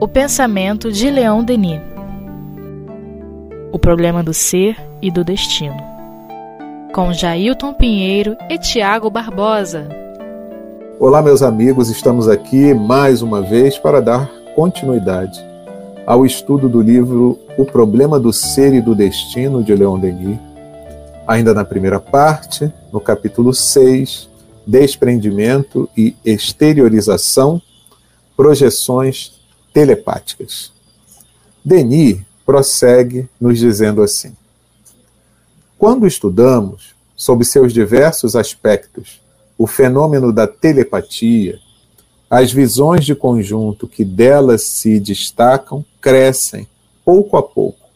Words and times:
O 0.00 0.06
pensamento 0.06 0.92
de 0.92 1.10
Leão 1.10 1.42
Denis. 1.42 1.80
O 3.72 3.78
problema 3.78 4.22
do 4.22 4.32
ser 4.32 4.76
e 5.02 5.10
do 5.10 5.24
destino. 5.24 5.76
Com 6.92 7.12
Jailton 7.12 7.74
Pinheiro 7.74 8.36
e 8.48 8.56
Tiago 8.58 9.10
Barbosa. 9.10 9.88
Olá, 11.00 11.20
meus 11.20 11.42
amigos, 11.42 11.90
estamos 11.90 12.28
aqui 12.28 12.72
mais 12.72 13.20
uma 13.20 13.42
vez 13.42 13.76
para 13.78 14.00
dar 14.00 14.30
continuidade 14.54 15.44
ao 16.06 16.24
estudo 16.24 16.68
do 16.68 16.80
livro 16.80 17.38
O 17.58 17.64
Problema 17.64 18.20
do 18.20 18.32
Ser 18.32 18.74
e 18.74 18.80
do 18.80 18.94
Destino 18.94 19.62
de 19.62 19.74
Leon 19.74 19.98
Denis. 19.98 20.38
Ainda 21.26 21.54
na 21.54 21.64
primeira 21.64 21.98
parte, 21.98 22.72
no 22.92 23.00
capítulo 23.00 23.52
6, 23.52 24.28
Desprendimento 24.66 25.88
e 25.96 26.16
Exteriorização, 26.24 27.60
Projeções 28.36 29.40
Telepáticas. 29.72 30.72
Denis 31.64 32.20
prossegue 32.44 33.28
nos 33.40 33.58
dizendo 33.58 34.02
assim: 34.02 34.34
Quando 35.78 36.06
estudamos, 36.06 36.94
sob 37.16 37.44
seus 37.44 37.72
diversos 37.72 38.34
aspectos, 38.36 39.20
o 39.56 39.66
fenômeno 39.66 40.32
da 40.32 40.46
telepatia, 40.46 41.58
as 42.28 42.52
visões 42.52 43.04
de 43.04 43.14
conjunto 43.14 43.86
que 43.86 44.04
delas 44.04 44.62
se 44.62 44.98
destacam 44.98 45.84
crescem 46.00 46.66
pouco 47.04 47.36
a 47.36 47.42
pouco, 47.42 47.88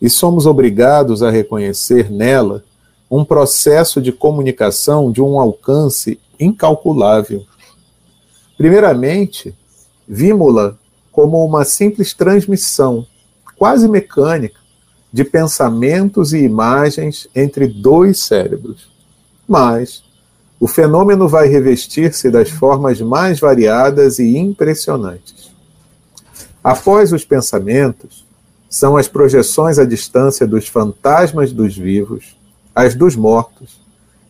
e 0.00 0.08
somos 0.08 0.46
obrigados 0.46 1.22
a 1.22 1.30
reconhecer 1.30 2.10
nela 2.10 2.64
um 3.10 3.24
processo 3.24 4.00
de 4.00 4.12
comunicação 4.12 5.12
de 5.12 5.22
um 5.22 5.40
alcance 5.40 6.18
incalculável. 6.38 7.44
Primeiramente, 8.56 9.54
vimos-la 10.06 10.76
como 11.12 11.44
uma 11.44 11.64
simples 11.64 12.12
transmissão, 12.12 13.06
quase 13.56 13.88
mecânica, 13.88 14.60
de 15.12 15.24
pensamentos 15.24 16.32
e 16.32 16.38
imagens 16.38 17.28
entre 17.34 17.66
dois 17.66 18.20
cérebros. 18.20 18.90
Mas, 19.48 20.02
o 20.58 20.66
fenômeno 20.66 21.28
vai 21.28 21.48
revestir-se 21.48 22.30
das 22.30 22.50
formas 22.50 23.00
mais 23.00 23.38
variadas 23.38 24.18
e 24.18 24.36
impressionantes. 24.36 25.50
Após 26.62 27.12
os 27.12 27.24
pensamentos, 27.24 28.26
são 28.68 28.96
as 28.96 29.06
projeções 29.08 29.78
à 29.78 29.84
distância 29.84 30.46
dos 30.46 30.66
fantasmas 30.66 31.52
dos 31.52 31.76
vivos, 31.76 32.35
as 32.76 32.94
dos 32.94 33.16
mortos, 33.16 33.80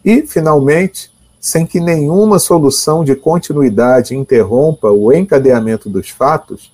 e, 0.05 0.25
finalmente, 0.25 1.11
sem 1.41 1.67
que 1.67 1.81
nenhuma 1.81 2.39
solução 2.39 3.03
de 3.03 3.17
continuidade 3.17 4.15
interrompa 4.15 4.89
o 4.89 5.13
encadeamento 5.13 5.91
dos 5.91 6.11
fatos, 6.11 6.73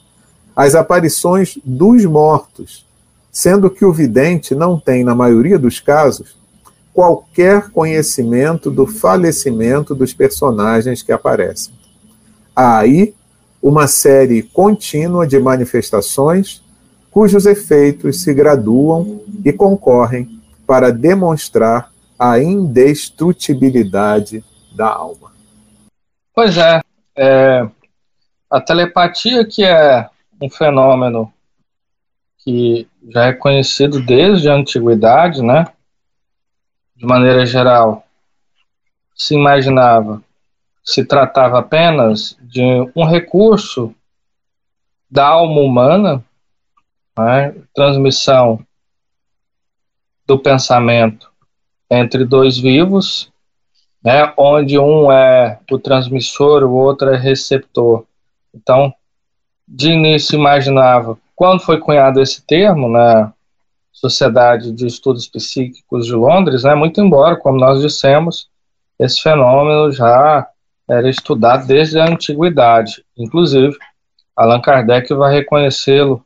as 0.54 0.74
aparições 0.74 1.58
dos 1.64 2.04
mortos, 2.04 2.84
sendo 3.30 3.70
que 3.70 3.86
o 3.86 3.92
vidente 3.92 4.54
não 4.54 4.78
tem, 4.78 5.02
na 5.02 5.14
maioria 5.14 5.58
dos 5.58 5.80
casos, 5.80 6.36
qualquer 6.92 7.70
conhecimento 7.70 8.70
do 8.70 8.86
falecimento 8.86 9.94
dos 9.94 10.12
personagens 10.12 11.02
que 11.02 11.10
aparecem. 11.10 11.72
Há 12.54 12.76
aí 12.76 13.14
uma 13.62 13.86
série 13.86 14.42
contínua 14.42 15.26
de 15.26 15.38
manifestações 15.38 16.62
cujos 17.10 17.46
efeitos 17.46 18.22
se 18.22 18.34
graduam 18.34 19.22
e 19.42 19.52
concorrem 19.52 20.41
para 20.72 20.90
demonstrar 20.90 21.92
a 22.18 22.38
indestrutibilidade 22.38 24.42
da 24.74 24.88
alma. 24.88 25.30
Pois 26.34 26.56
é, 26.56 26.80
é 27.14 27.68
a 28.50 28.58
telepatia 28.58 29.44
que 29.44 29.62
é 29.62 30.08
um 30.40 30.48
fenômeno 30.48 31.30
que 32.38 32.88
já 33.06 33.26
é 33.26 33.34
conhecido 33.34 34.00
desde 34.00 34.48
a 34.48 34.54
antiguidade, 34.54 35.42
né? 35.42 35.66
de 36.96 37.04
maneira 37.04 37.44
geral, 37.44 38.06
se 39.14 39.34
imaginava, 39.34 40.22
se 40.82 41.04
tratava 41.04 41.58
apenas 41.58 42.34
de 42.40 42.62
um 42.96 43.04
recurso 43.04 43.94
da 45.10 45.26
alma 45.26 45.60
humana, 45.60 46.24
né, 47.18 47.54
transmissão 47.74 48.64
do 50.32 50.38
pensamento 50.38 51.30
entre 51.90 52.24
dois 52.24 52.56
vivos, 52.56 53.30
né, 54.02 54.32
onde 54.38 54.78
um 54.78 55.12
é 55.12 55.58
o 55.70 55.78
transmissor, 55.78 56.64
o 56.64 56.72
outro 56.72 57.10
é 57.10 57.16
receptor. 57.18 58.04
Então, 58.54 58.92
de 59.68 59.92
início 59.92 60.38
imaginava, 60.38 61.18
quando 61.36 61.60
foi 61.60 61.78
cunhado 61.78 62.20
esse 62.20 62.42
termo, 62.46 62.88
né, 62.88 63.30
Sociedade 63.92 64.72
de 64.72 64.86
Estudos 64.86 65.28
Psíquicos 65.28 66.06
de 66.06 66.14
Londres, 66.14 66.64
né, 66.64 66.74
muito 66.74 66.98
embora, 66.98 67.36
como 67.36 67.58
nós 67.58 67.82
dissemos, 67.82 68.48
esse 68.98 69.20
fenômeno 69.20 69.92
já 69.92 70.48
era 70.88 71.10
estudado 71.10 71.66
desde 71.66 72.00
a 72.00 72.08
antiguidade. 72.08 73.04
Inclusive, 73.18 73.76
Allan 74.34 74.62
Kardec 74.62 75.12
vai 75.12 75.32
reconhecê-lo 75.34 76.24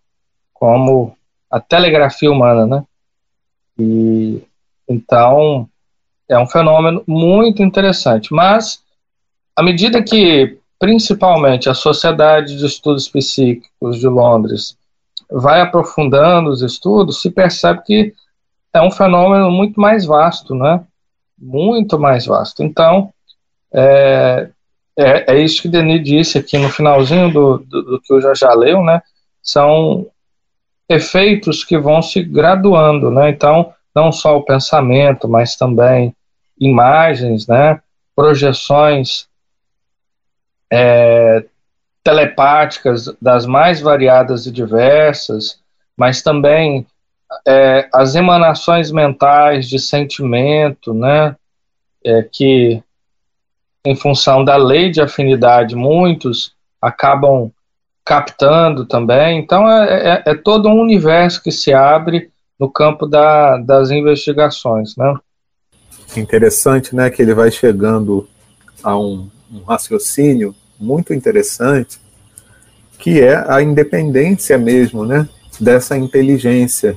como 0.54 1.16
a 1.50 1.58
telegrafia 1.58 2.30
humana, 2.30 2.66
né? 2.66 2.84
E 3.78 4.42
então 4.88 5.69
é 6.28 6.38
um 6.38 6.47
fenômeno 6.47 7.03
muito 7.06 7.62
interessante. 7.62 8.32
Mas 8.32 8.82
à 9.54 9.62
medida 9.62 10.03
que, 10.03 10.59
principalmente, 10.78 11.69
a 11.69 11.75
Sociedade 11.75 12.56
de 12.56 12.66
Estudos 12.66 13.09
Psíquicos 13.09 13.98
de 13.98 14.06
Londres 14.06 14.76
vai 15.31 15.60
aprofundando 15.60 16.50
os 16.50 16.62
estudos, 16.62 17.20
se 17.20 17.31
percebe 17.31 17.82
que 17.82 18.15
é 18.72 18.81
um 18.81 18.91
fenômeno 18.91 19.50
muito 19.50 19.81
mais 19.81 20.04
vasto, 20.04 20.54
né? 20.54 20.84
Muito 21.38 21.98
mais 21.98 22.26
vasto. 22.26 22.62
Então, 22.62 23.12
é, 23.72 24.50
é, 24.97 25.34
é 25.34 25.41
isso 25.41 25.62
que 25.62 25.69
Denis 25.69 26.04
disse 26.04 26.38
aqui 26.38 26.59
no 26.59 26.69
finalzinho 26.69 27.32
do, 27.32 27.59
do, 27.59 27.82
do 27.82 28.00
que 28.00 28.12
eu 28.12 28.20
já 28.20 28.34
já 28.34 28.53
leu, 28.54 28.82
né? 28.82 29.03
São 29.42 30.06
efeitos 30.88 31.64
que 31.64 31.78
vão 31.78 32.00
se 32.00 32.22
graduando, 32.22 33.10
né? 33.10 33.30
Então, 33.30 33.72
não 33.94 34.12
só 34.12 34.36
o 34.36 34.44
pensamento, 34.44 35.28
mas 35.28 35.56
também 35.56 36.14
imagens, 36.58 37.47
né? 37.47 37.80
Projeções 38.14 39.28
é, 40.72 41.44
telepáticas 42.02 43.06
das 43.20 43.47
mais 43.47 43.80
variadas 43.80 44.47
e 44.47 44.52
diversas, 44.52 45.60
mas 45.97 46.22
também 46.22 46.86
é, 47.47 47.88
as 47.92 48.14
emanações 48.14 48.91
mentais 48.91 49.68
de 49.68 49.78
sentimento, 49.78 50.94
né, 50.94 51.34
é, 52.04 52.22
que 52.22 52.82
em 53.84 53.97
função 53.97 54.44
da 54.44 54.56
lei 54.56 54.91
de 54.91 55.00
afinidade 55.00 55.74
muitos 55.74 56.54
acabam 56.80 57.50
captando 58.06 58.86
também. 58.86 59.40
Então 59.40 59.68
é, 59.68 60.22
é, 60.24 60.30
é 60.30 60.34
todo 60.34 60.68
um 60.68 60.80
universo 60.80 61.42
que 61.42 61.50
se 61.50 61.72
abre 61.74 62.30
no 62.58 62.70
campo 62.70 63.04
da, 63.04 63.58
das 63.58 63.90
investigações, 63.90 64.96
né? 64.96 65.12
Interessante, 66.16 66.94
né, 66.94 67.10
que 67.10 67.20
ele 67.20 67.34
vai 67.34 67.50
chegando 67.50 68.26
a 68.82 68.96
um, 68.96 69.28
um 69.52 69.62
raciocínio 69.64 70.54
muito 70.78 71.12
interessante, 71.12 71.98
que 72.96 73.20
é 73.20 73.44
a 73.48 73.60
independência 73.60 74.56
mesmo, 74.56 75.04
né, 75.04 75.28
dessa 75.60 75.98
inteligência. 75.98 76.96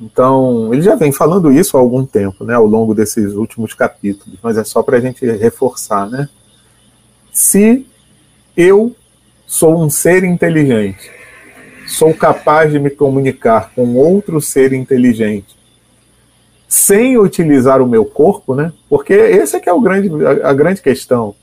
Então, 0.00 0.72
ele 0.72 0.82
já 0.82 0.94
vem 0.94 1.10
falando 1.10 1.50
isso 1.50 1.76
há 1.76 1.80
algum 1.80 2.06
tempo, 2.06 2.44
né, 2.44 2.54
ao 2.54 2.66
longo 2.66 2.94
desses 2.94 3.34
últimos 3.34 3.74
capítulos, 3.74 4.38
mas 4.42 4.56
é 4.56 4.64
só 4.64 4.82
para 4.82 4.98
a 4.98 5.00
gente 5.00 5.26
reforçar, 5.26 6.08
né? 6.08 6.28
Se 7.32 7.84
eu 8.56 8.94
sou 9.46 9.82
um 9.82 9.88
ser 9.88 10.24
inteligente, 10.24 11.10
sou 11.86 12.12
capaz 12.12 12.72
de 12.72 12.78
me 12.78 12.90
comunicar 12.90 13.72
com 13.74 13.94
outro 13.94 14.40
ser 14.40 14.72
inteligente, 14.72 15.56
sem 16.68 17.16
utilizar 17.16 17.80
o 17.80 17.86
meu 17.86 18.04
corpo, 18.04 18.54
né? 18.54 18.72
Porque 18.88 19.14
esse 19.14 19.56
é 19.56 19.60
que 19.60 19.68
é 19.68 19.72
o 19.72 19.80
grande, 19.80 20.10
a, 20.24 20.50
a 20.50 20.52
grande 20.52 20.82
questão 20.82 21.34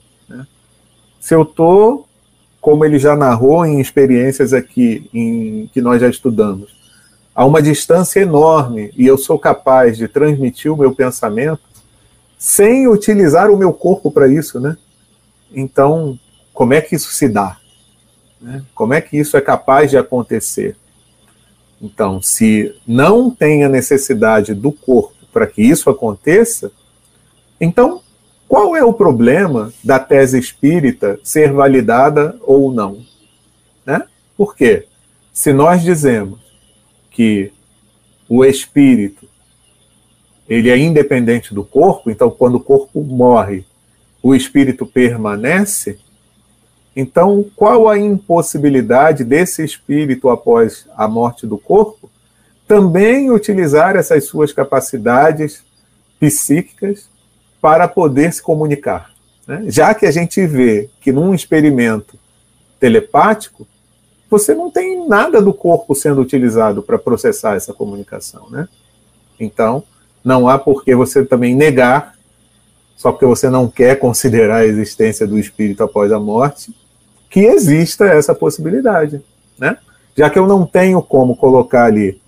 se 1.23 1.33
eu 1.33 1.43
estou, 1.43 2.05
como 2.59 2.83
ele 2.83 2.99
já 2.99 3.15
narrou 3.15 3.65
em 3.65 3.79
experiências 3.79 4.51
aqui 4.51 5.09
em, 5.13 5.69
que 5.73 5.79
nós 5.79 6.01
já 6.01 6.09
estudamos, 6.09 6.75
a 7.33 7.45
uma 7.45 7.61
distância 7.61 8.19
enorme 8.19 8.91
e 8.97 9.07
eu 9.07 9.17
sou 9.17 9.39
capaz 9.39 9.97
de 9.97 10.09
transmitir 10.09 10.69
o 10.69 10.75
meu 10.75 10.93
pensamento 10.93 11.61
sem 12.37 12.89
utilizar 12.89 13.49
o 13.49 13.55
meu 13.55 13.71
corpo 13.71 14.11
para 14.11 14.27
isso, 14.27 14.59
né? 14.59 14.75
Então, 15.55 16.19
como 16.53 16.73
é 16.73 16.81
que 16.81 16.93
isso 16.93 17.09
se 17.13 17.29
dá? 17.29 17.55
Né? 18.43 18.61
Como 18.75 18.93
é 18.93 18.99
que 18.99 19.17
isso 19.17 19.37
é 19.37 19.41
capaz 19.41 19.89
de 19.89 19.97
acontecer? 19.97 20.75
Então, 21.81 22.21
se 22.21 22.75
não 22.85 23.31
tem 23.31 23.63
a 23.63 23.69
necessidade 23.69 24.53
do 24.53 24.71
corpo 24.71 25.15
para 25.31 25.47
que 25.47 25.61
isso 25.61 25.89
aconteça, 25.89 26.71
então 27.59 28.01
qual 28.47 28.75
é 28.75 28.83
o 28.83 28.93
problema 28.93 29.73
da 29.83 29.97
tese 29.97 30.37
espírita 30.37 31.17
ser 31.23 31.53
validada 31.53 32.37
ou 32.41 32.71
não? 32.71 33.01
Né? 33.85 34.03
Por 34.35 34.55
quê? 34.55 34.87
Se 35.31 35.53
nós 35.53 35.81
dizemos 35.81 36.39
que 37.09 37.51
o 38.27 38.43
espírito 38.43 39.27
ele 40.47 40.69
é 40.69 40.77
independente 40.77 41.53
do 41.53 41.63
corpo, 41.63 42.11
então 42.11 42.29
quando 42.29 42.55
o 42.55 42.59
corpo 42.59 43.01
morre, 43.01 43.65
o 44.21 44.35
espírito 44.35 44.85
permanece, 44.85 45.97
então 46.95 47.45
qual 47.55 47.89
a 47.89 47.97
impossibilidade 47.97 49.23
desse 49.23 49.63
espírito 49.63 50.29
após 50.29 50.87
a 50.95 51.07
morte 51.07 51.47
do 51.47 51.57
corpo 51.57 52.09
também 52.67 53.31
utilizar 53.31 53.95
essas 53.95 54.25
suas 54.25 54.53
capacidades 54.53 55.63
psíquicas 56.19 57.09
para 57.61 57.87
poder 57.87 58.31
se 58.31 58.41
comunicar? 58.41 59.11
Né? 59.47 59.65
Já 59.67 59.93
que 59.93 60.05
a 60.05 60.11
gente 60.11 60.45
vê 60.45 60.89
que 61.01 61.11
num 61.11 61.33
experimento 61.33 62.17
telepático, 62.79 63.67
você 64.29 64.53
não 64.53 64.69
tem 64.69 65.07
nada 65.07 65.41
do 65.41 65.53
corpo 65.53 65.93
sendo 65.93 66.21
utilizado 66.21 66.81
para 66.81 66.97
processar 66.97 67.55
essa 67.55 67.73
comunicação, 67.73 68.49
né? 68.49 68.67
Então, 69.39 69.83
não 70.23 70.47
há 70.47 70.57
por 70.57 70.83
que 70.83 70.95
você 70.95 71.23
também 71.23 71.55
negar, 71.55 72.15
só 72.95 73.11
porque 73.11 73.25
você 73.25 73.49
não 73.49 73.67
quer 73.67 73.99
considerar 73.99 74.57
a 74.57 74.65
existência 74.65 75.27
do 75.27 75.37
espírito 75.37 75.83
após 75.83 76.11
a 76.11 76.19
morte, 76.19 76.73
que 77.33 77.39
exista 77.39 78.05
essa 78.05 78.35
possibilidade, 78.35 79.19
né? 79.57 79.79
Já 80.15 80.29
que 80.29 80.37
eu 80.37 80.45
não 80.45 80.67
tenho 80.67 81.01
como 81.01 81.35
colocar 81.35 81.85
ali 81.85 82.21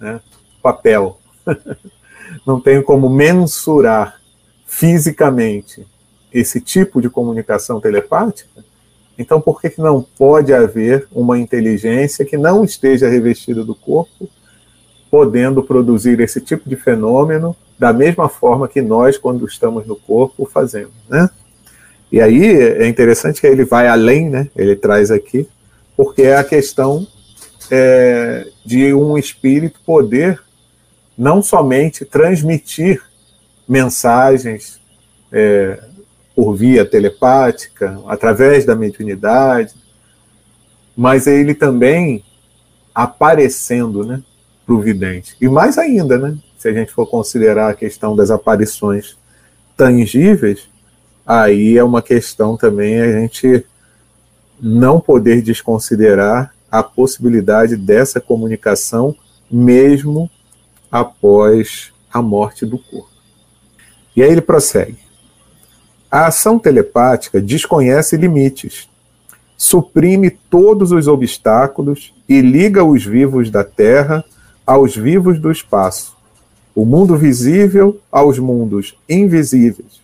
né, 0.00 0.22
papel, 0.62 1.18
não 2.46 2.58
tenho 2.58 2.82
como 2.82 3.10
mensurar 3.10 4.18
fisicamente 4.66 5.86
esse 6.32 6.62
tipo 6.62 6.98
de 6.98 7.10
comunicação 7.10 7.78
telepática, 7.78 8.64
então 9.18 9.38
por 9.38 9.60
que, 9.60 9.68
que 9.68 9.82
não 9.82 10.00
pode 10.00 10.54
haver 10.54 11.06
uma 11.12 11.38
inteligência 11.38 12.24
que 12.24 12.38
não 12.38 12.64
esteja 12.64 13.06
revestida 13.06 13.62
do 13.62 13.74
corpo 13.74 14.30
podendo 15.10 15.62
produzir 15.62 16.20
esse 16.20 16.40
tipo 16.40 16.66
de 16.66 16.76
fenômeno 16.76 17.54
da 17.78 17.92
mesma 17.92 18.30
forma 18.30 18.66
que 18.66 18.80
nós, 18.80 19.18
quando 19.18 19.44
estamos 19.44 19.86
no 19.86 19.96
corpo, 19.96 20.46
fazemos, 20.46 20.94
né? 21.06 21.28
E 22.10 22.20
aí 22.20 22.44
é 22.44 22.86
interessante 22.88 23.40
que 23.40 23.46
ele 23.46 23.64
vai 23.64 23.86
além, 23.86 24.30
né? 24.30 24.48
Ele 24.56 24.74
traz 24.74 25.10
aqui, 25.10 25.48
porque 25.96 26.22
é 26.22 26.36
a 26.36 26.44
questão 26.44 27.06
é, 27.70 28.46
de 28.64 28.94
um 28.94 29.18
espírito 29.18 29.80
poder 29.84 30.40
não 31.16 31.42
somente 31.42 32.04
transmitir 32.04 33.02
mensagens 33.68 34.80
é, 35.30 35.78
por 36.34 36.54
via 36.54 36.84
telepática, 36.84 38.00
através 38.06 38.64
da 38.64 38.76
mediunidade, 38.76 39.74
mas 40.96 41.26
ele 41.26 41.54
também 41.54 42.24
aparecendo, 42.94 44.04
né? 44.04 44.22
providente. 44.68 45.34
E 45.40 45.48
mais 45.48 45.78
ainda, 45.78 46.18
né? 46.18 46.36
Se 46.58 46.68
a 46.68 46.72
gente 46.74 46.92
for 46.92 47.06
considerar 47.06 47.70
a 47.70 47.74
questão 47.74 48.14
das 48.14 48.30
aparições 48.30 49.16
tangíveis, 49.74 50.68
aí 51.28 51.76
é 51.76 51.84
uma 51.84 52.00
questão 52.00 52.56
também 52.56 52.98
a 52.98 53.20
gente 53.20 53.62
não 54.58 54.98
poder 54.98 55.42
desconsiderar 55.42 56.54
a 56.70 56.82
possibilidade 56.82 57.76
dessa 57.76 58.18
comunicação 58.18 59.14
mesmo 59.50 60.30
após 60.90 61.92
a 62.10 62.22
morte 62.22 62.64
do 62.64 62.78
corpo. 62.78 63.10
E 64.16 64.22
aí 64.22 64.30
ele 64.30 64.40
prossegue. 64.40 64.96
A 66.10 66.26
ação 66.26 66.58
telepática 66.58 67.42
desconhece 67.42 68.16
limites, 68.16 68.88
suprime 69.54 70.30
todos 70.30 70.92
os 70.92 71.06
obstáculos 71.06 72.14
e 72.26 72.40
liga 72.40 72.82
os 72.82 73.04
vivos 73.04 73.50
da 73.50 73.62
Terra 73.62 74.24
aos 74.66 74.96
vivos 74.96 75.38
do 75.38 75.50
espaço, 75.50 76.16
o 76.74 76.86
mundo 76.86 77.16
visível 77.16 78.00
aos 78.10 78.38
mundos 78.38 78.96
invisíveis, 79.06 80.00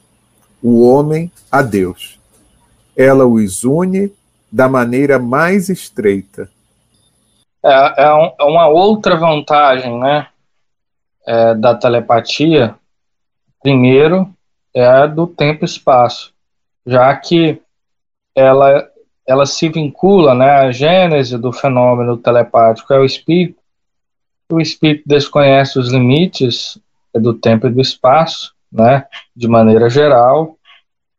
o 0.65 0.83
homem 0.89 1.31
a 1.53 1.61
Deus. 1.61 2.19
Ela 2.97 3.27
os 3.27 3.63
une 3.65 4.11
da 4.51 4.67
maneira 4.69 5.19
mais 5.19 5.69
estreita. 5.69 6.49
É, 7.63 8.05
é, 8.05 8.15
um, 8.15 8.33
é 8.41 8.45
uma 8.45 8.69
outra 8.69 9.17
vantagem 9.17 9.99
né, 9.99 10.27
é, 11.27 11.55
da 11.55 11.75
telepatia. 11.75 12.75
Primeiro, 13.63 14.35
é 14.75 14.87
a 14.87 15.07
do 15.07 15.27
tempo 15.27 15.65
e 15.65 15.67
espaço, 15.67 16.33
já 16.87 17.15
que 17.15 17.61
ela, 18.35 18.89
ela 19.27 19.45
se 19.47 19.69
vincula 19.69 20.35
né, 20.35 20.51
à 20.51 20.73
gênese 20.73 21.37
do 21.37 21.53
fenômeno 21.53 22.17
telepático, 22.17 22.93
é 22.93 22.99
o 22.99 23.05
espírito 23.05 23.63
o 24.51 24.61
espírito 24.61 25.05
desconhece 25.07 25.79
os 25.79 25.91
limites 25.91 26.79
do 27.15 27.33
tempo 27.33 27.67
e 27.67 27.71
do 27.71 27.81
espaço, 27.81 28.55
né, 28.71 29.07
de 29.35 29.49
maneira 29.49 29.89
geral. 29.89 30.54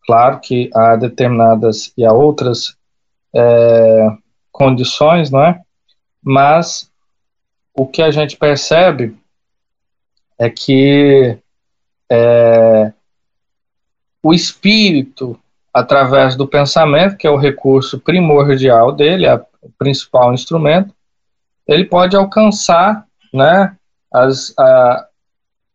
Claro 0.06 0.40
que 0.40 0.70
há 0.74 0.96
determinadas 0.96 1.92
e 1.98 2.06
há 2.06 2.12
outras 2.12 2.76
é, 3.34 4.08
condições, 4.52 5.32
não 5.32 5.44
é? 5.44 5.62
Mas 6.22 6.92
o 7.74 7.86
que 7.86 8.02
a 8.02 8.12
gente 8.12 8.38
percebe 8.38 9.18
é 10.38 10.50
que 10.50 11.38
é, 12.10 12.94
o 14.22 14.34
espírito, 14.34 15.40
através 15.74 16.36
do 16.36 16.48
pensamento, 16.48 17.18
que 17.18 17.28
é 17.28 17.30
o 17.30 17.38
recurso 17.38 18.00
primordial 18.00 18.92
dele, 18.92 19.26
é 19.26 19.36
o 19.36 19.70
principal 19.78 20.34
instrumento, 20.34 20.94
ele 21.68 21.86
pode 21.86 22.16
alcançar 22.16 23.06
né, 23.34 23.76
as, 24.12 24.54
a, 24.58 25.08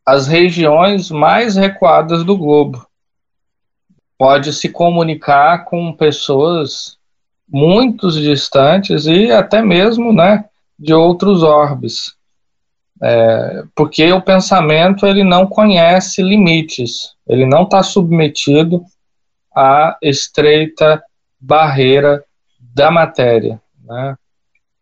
as 0.06 0.26
regiões 0.26 1.10
mais 1.10 1.56
recuadas 1.56 2.24
do 2.24 2.36
globo. 2.36 2.86
Pode 4.20 4.52
se 4.52 4.68
comunicar 4.68 5.64
com 5.64 5.94
pessoas 5.94 6.98
muito 7.48 8.10
distantes 8.10 9.06
e 9.06 9.32
até 9.32 9.62
mesmo 9.62 10.12
né, 10.12 10.44
de 10.78 10.92
outros 10.92 11.42
orbes. 11.42 12.12
É, 13.02 13.62
porque 13.74 14.12
o 14.12 14.20
pensamento 14.20 15.06
ele 15.06 15.24
não 15.24 15.46
conhece 15.46 16.22
limites, 16.22 17.14
ele 17.26 17.46
não 17.46 17.62
está 17.62 17.82
submetido 17.82 18.84
à 19.56 19.96
estreita 20.02 21.02
barreira 21.40 22.22
da 22.60 22.90
matéria. 22.90 23.58
Né? 23.82 24.18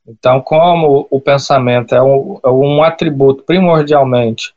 Então, 0.04 0.40
como 0.40 1.06
o 1.08 1.20
pensamento 1.20 1.94
é 1.94 2.02
um, 2.02 2.40
é 2.44 2.48
um 2.48 2.82
atributo 2.82 3.44
primordialmente 3.44 4.52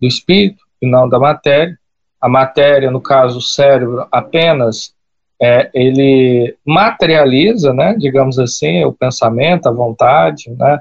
do 0.00 0.06
espírito 0.06 0.62
e 0.80 0.88
não 0.88 1.08
da 1.08 1.18
matéria, 1.18 1.76
a 2.20 2.28
matéria, 2.28 2.90
no 2.90 3.00
caso 3.00 3.38
o 3.38 3.42
cérebro, 3.42 4.06
apenas 4.12 4.94
é, 5.40 5.70
ele 5.72 6.56
materializa, 6.64 7.72
né, 7.72 7.94
digamos 7.98 8.38
assim, 8.38 8.84
o 8.84 8.92
pensamento, 8.92 9.66
a 9.66 9.72
vontade, 9.72 10.50
né, 10.50 10.80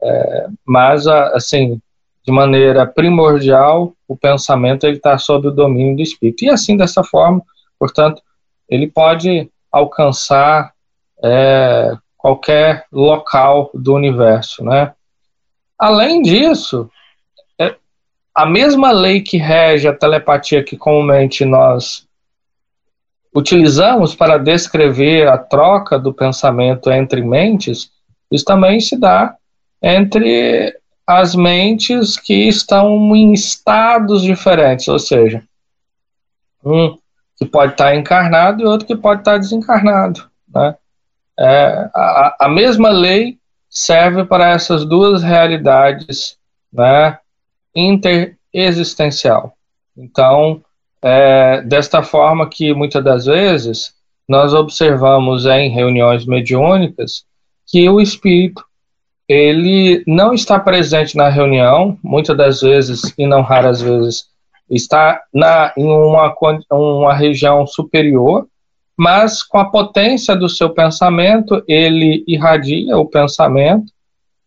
é, 0.00 0.46
mas 0.64 1.06
assim, 1.06 1.80
de 2.24 2.30
maneira 2.30 2.86
primordial, 2.86 3.92
o 4.06 4.16
pensamento 4.16 4.86
ele 4.86 4.98
está 4.98 5.18
sob 5.18 5.48
o 5.48 5.52
domínio 5.52 5.96
do 5.96 6.02
espírito 6.02 6.44
e 6.44 6.50
assim 6.50 6.76
dessa 6.76 7.02
forma, 7.02 7.42
portanto, 7.78 8.22
ele 8.68 8.86
pode 8.86 9.50
alcançar 9.72 10.72
é, 11.24 11.96
qualquer 12.16 12.84
local 12.92 13.70
do 13.74 13.94
universo, 13.94 14.64
né? 14.64 14.92
Além 15.78 16.22
disso, 16.22 16.90
a 18.38 18.46
mesma 18.46 18.92
lei 18.92 19.20
que 19.20 19.36
rege 19.36 19.88
a 19.88 19.92
telepatia 19.92 20.62
que 20.62 20.76
comumente 20.76 21.44
nós 21.44 22.06
utilizamos 23.34 24.14
para 24.14 24.38
descrever 24.38 25.26
a 25.26 25.36
troca 25.36 25.98
do 25.98 26.14
pensamento 26.14 26.88
entre 26.88 27.20
mentes, 27.20 27.90
isso 28.30 28.44
também 28.44 28.78
se 28.78 28.96
dá 28.96 29.34
entre 29.82 30.72
as 31.04 31.34
mentes 31.34 32.16
que 32.16 32.46
estão 32.46 33.16
em 33.16 33.32
estados 33.32 34.22
diferentes, 34.22 34.86
ou 34.86 35.00
seja, 35.00 35.42
um 36.64 36.96
que 37.36 37.44
pode 37.44 37.72
estar 37.72 37.96
encarnado 37.96 38.62
e 38.62 38.66
outro 38.66 38.86
que 38.86 38.94
pode 38.94 39.22
estar 39.22 39.36
desencarnado, 39.38 40.30
né? 40.54 40.76
É, 41.36 41.90
a, 41.92 42.36
a, 42.42 42.48
mesma 42.48 42.90
lei 42.90 43.36
serve 43.68 44.24
para 44.24 44.50
essas 44.50 44.84
duas 44.84 45.24
realidades 45.24 46.38
né, 46.72 47.18
interexistencial. 47.74 49.52
Então, 49.96 50.62
é, 51.02 51.62
desta 51.62 52.02
forma 52.02 52.48
que 52.48 52.74
muitas 52.74 53.02
das 53.02 53.26
vezes 53.26 53.94
nós 54.28 54.52
observamos 54.52 55.46
em 55.46 55.70
reuniões 55.70 56.26
mediúnicas 56.26 57.24
que 57.66 57.88
o 57.88 58.00
espírito 58.00 58.64
ele 59.28 60.02
não 60.06 60.32
está 60.32 60.58
presente 60.58 61.16
na 61.16 61.28
reunião, 61.28 61.98
muitas 62.02 62.36
das 62.36 62.60
vezes 62.62 63.12
e 63.16 63.26
não 63.26 63.42
raras 63.42 63.80
vezes 63.80 64.26
está 64.70 65.22
na, 65.32 65.72
em 65.76 65.86
uma, 65.86 66.34
uma 66.70 67.14
região 67.14 67.66
superior, 67.66 68.46
mas 68.96 69.42
com 69.42 69.58
a 69.58 69.66
potência 69.66 70.34
do 70.34 70.48
seu 70.48 70.70
pensamento, 70.70 71.62
ele 71.68 72.24
irradia 72.26 72.96
o 72.96 73.06
pensamento 73.06 73.92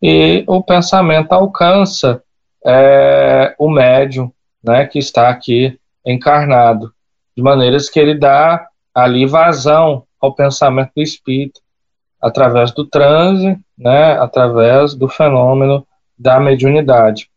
e 0.00 0.44
o 0.46 0.62
pensamento 0.62 1.32
alcança 1.32 2.22
é, 2.64 3.54
o 3.58 3.70
médium 3.70 4.32
né, 4.62 4.86
que 4.86 4.98
está 4.98 5.28
aqui 5.28 5.78
encarnado, 6.04 6.92
de 7.36 7.42
maneiras 7.42 7.88
que 7.88 7.98
ele 7.98 8.14
dá 8.14 8.66
ali 8.94 9.26
vazão 9.26 10.04
ao 10.20 10.34
pensamento 10.34 10.92
do 10.94 11.02
espírito, 11.02 11.60
através 12.20 12.70
do 12.70 12.86
transe, 12.86 13.58
né, 13.76 14.12
através 14.12 14.94
do 14.94 15.08
fenômeno 15.08 15.86
da 16.16 16.38
mediunidade. 16.38 17.28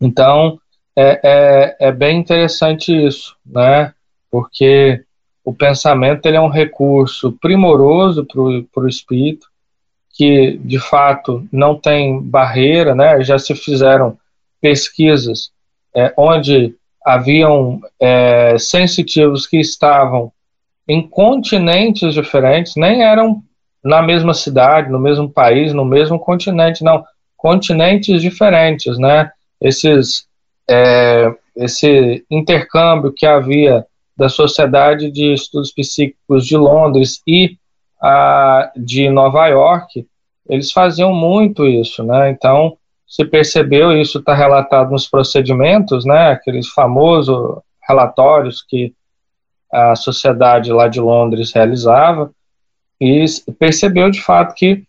Então, 0.00 0.60
é, 0.94 1.20
é, 1.22 1.88
é 1.88 1.92
bem 1.92 2.18
interessante 2.18 2.94
isso, 2.94 3.36
né, 3.44 3.92
porque 4.30 5.04
o 5.44 5.52
pensamento 5.52 6.26
ele 6.26 6.36
é 6.36 6.40
um 6.40 6.48
recurso 6.48 7.32
primoroso 7.40 8.24
para 8.24 8.84
o 8.84 8.88
espírito, 8.88 9.48
que 10.12 10.58
de 10.58 10.78
fato 10.78 11.46
não 11.50 11.78
tem 11.78 12.20
barreira, 12.20 12.94
né? 12.94 13.22
Já 13.22 13.38
se 13.38 13.54
fizeram 13.54 14.18
pesquisas 14.60 15.50
é, 15.94 16.12
onde 16.16 16.74
haviam 17.04 17.80
é, 18.00 18.56
sensitivos 18.58 19.46
que 19.46 19.58
estavam 19.58 20.32
em 20.86 21.06
continentes 21.06 22.14
diferentes, 22.14 22.74
nem 22.76 23.02
eram 23.02 23.42
na 23.82 24.02
mesma 24.02 24.34
cidade, 24.34 24.90
no 24.90 24.98
mesmo 24.98 25.28
país, 25.28 25.72
no 25.72 25.84
mesmo 25.84 26.18
continente, 26.18 26.84
não, 26.84 27.04
continentes 27.36 28.20
diferentes, 28.20 28.98
né? 28.98 29.30
Esses, 29.60 30.26
é, 30.68 31.32
esse 31.56 32.24
intercâmbio 32.30 33.12
que 33.12 33.26
havia 33.26 33.84
da 34.16 34.28
Sociedade 34.28 35.10
de 35.10 35.32
Estudos 35.32 35.72
Psíquicos 35.72 36.46
de 36.46 36.56
Londres 36.56 37.20
e 37.26 37.56
a, 38.02 38.72
de 38.76 39.08
Nova 39.08 39.46
York, 39.46 40.06
eles 40.48 40.72
faziam 40.72 41.14
muito 41.14 41.64
isso, 41.66 42.02
né? 42.02 42.30
Então, 42.30 42.76
se 43.06 43.24
percebeu, 43.24 43.92
isso 43.92 44.18
está 44.18 44.34
relatado 44.34 44.90
nos 44.90 45.06
procedimentos, 45.06 46.04
né? 46.04 46.30
Aqueles 46.30 46.68
famosos 46.68 47.60
relatórios 47.86 48.62
que 48.62 48.92
a 49.70 49.94
sociedade 49.94 50.72
lá 50.72 50.88
de 50.88 51.00
Londres 51.00 51.52
realizava, 51.52 52.30
e 53.00 53.24
percebeu 53.58 54.10
de 54.10 54.20
fato 54.20 54.54
que 54.54 54.84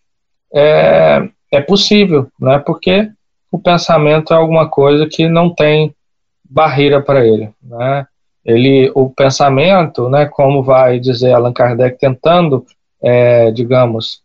é, 0.53 1.27
é 1.51 1.61
possível, 1.61 2.27
né? 2.39 2.59
Porque 2.59 3.09
o 3.51 3.59
pensamento 3.59 4.33
é 4.33 4.37
alguma 4.37 4.67
coisa 4.69 5.07
que 5.07 5.27
não 5.27 5.53
tem 5.53 5.95
barreira 6.43 7.01
para 7.01 7.25
ele, 7.25 7.49
né? 7.61 8.07
Ele, 8.45 8.91
o 8.93 9.09
pensamento, 9.09 10.09
né? 10.09 10.25
Como 10.25 10.61
vai 10.61 10.99
dizer 10.99 11.33
Allan 11.33 11.53
Kardec, 11.53 11.97
tentando, 11.97 12.65
é, 13.03 13.51
digamos, 13.51 14.23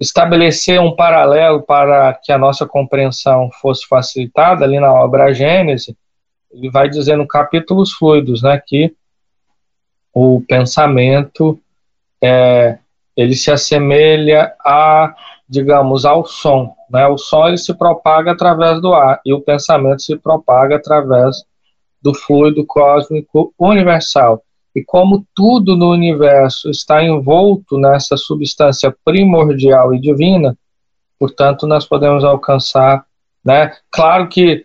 estabelecer 0.00 0.80
um 0.80 0.96
paralelo 0.96 1.62
para 1.62 2.12
que 2.14 2.32
a 2.32 2.38
nossa 2.38 2.66
compreensão 2.66 3.50
fosse 3.60 3.86
facilitada 3.86 4.64
ali 4.64 4.80
na 4.80 4.92
obra 4.92 5.32
Gênese, 5.32 5.96
ele 6.50 6.70
vai 6.70 6.88
dizer 6.88 7.16
no 7.16 7.26
capítulo 7.26 7.84
fluidos, 7.86 8.42
né, 8.42 8.60
que 8.66 8.94
o 10.12 10.42
pensamento 10.46 11.58
é, 12.20 12.78
ele 13.16 13.34
se 13.34 13.50
assemelha 13.50 14.54
a, 14.60 15.14
digamos, 15.48 16.04
ao 16.04 16.26
som, 16.26 16.74
né? 16.90 17.06
O 17.06 17.16
som 17.16 17.48
ele 17.48 17.58
se 17.58 17.72
propaga 17.74 18.32
através 18.32 18.80
do 18.80 18.92
ar 18.94 19.20
e 19.24 19.32
o 19.32 19.40
pensamento 19.40 20.02
se 20.02 20.16
propaga 20.16 20.76
através 20.76 21.44
do 22.00 22.14
fluido 22.14 22.64
cósmico 22.66 23.54
universal. 23.58 24.42
E 24.74 24.82
como 24.82 25.26
tudo 25.34 25.76
no 25.76 25.90
universo 25.90 26.70
está 26.70 27.02
envolto 27.02 27.78
nessa 27.78 28.16
substância 28.16 28.94
primordial 29.04 29.94
e 29.94 30.00
divina, 30.00 30.56
portanto, 31.18 31.66
nós 31.66 31.84
podemos 31.84 32.24
alcançar, 32.24 33.04
né? 33.44 33.72
Claro 33.90 34.28
que 34.28 34.64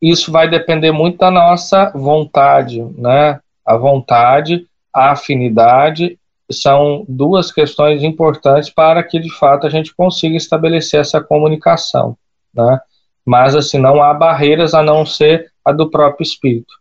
isso 0.00 0.30
vai 0.30 0.48
depender 0.48 0.92
muito 0.92 1.18
da 1.18 1.30
nossa 1.30 1.90
vontade, 1.94 2.82
né? 2.96 3.40
A 3.66 3.76
vontade, 3.76 4.66
a 4.94 5.10
afinidade 5.10 6.18
são 6.50 7.04
duas 7.08 7.52
questões 7.52 8.02
importantes 8.02 8.70
para 8.70 9.02
que 9.02 9.18
de 9.18 9.30
fato 9.30 9.66
a 9.66 9.70
gente 9.70 9.94
consiga 9.94 10.36
estabelecer 10.36 11.00
essa 11.00 11.20
comunicação, 11.20 12.16
né? 12.54 12.80
Mas 13.24 13.54
assim 13.54 13.78
não 13.78 14.02
há 14.02 14.14
barreiras 14.14 14.72
a 14.74 14.82
não 14.82 15.04
ser 15.04 15.52
a 15.64 15.72
do 15.72 15.90
próprio 15.90 16.24
espírito. 16.24 16.79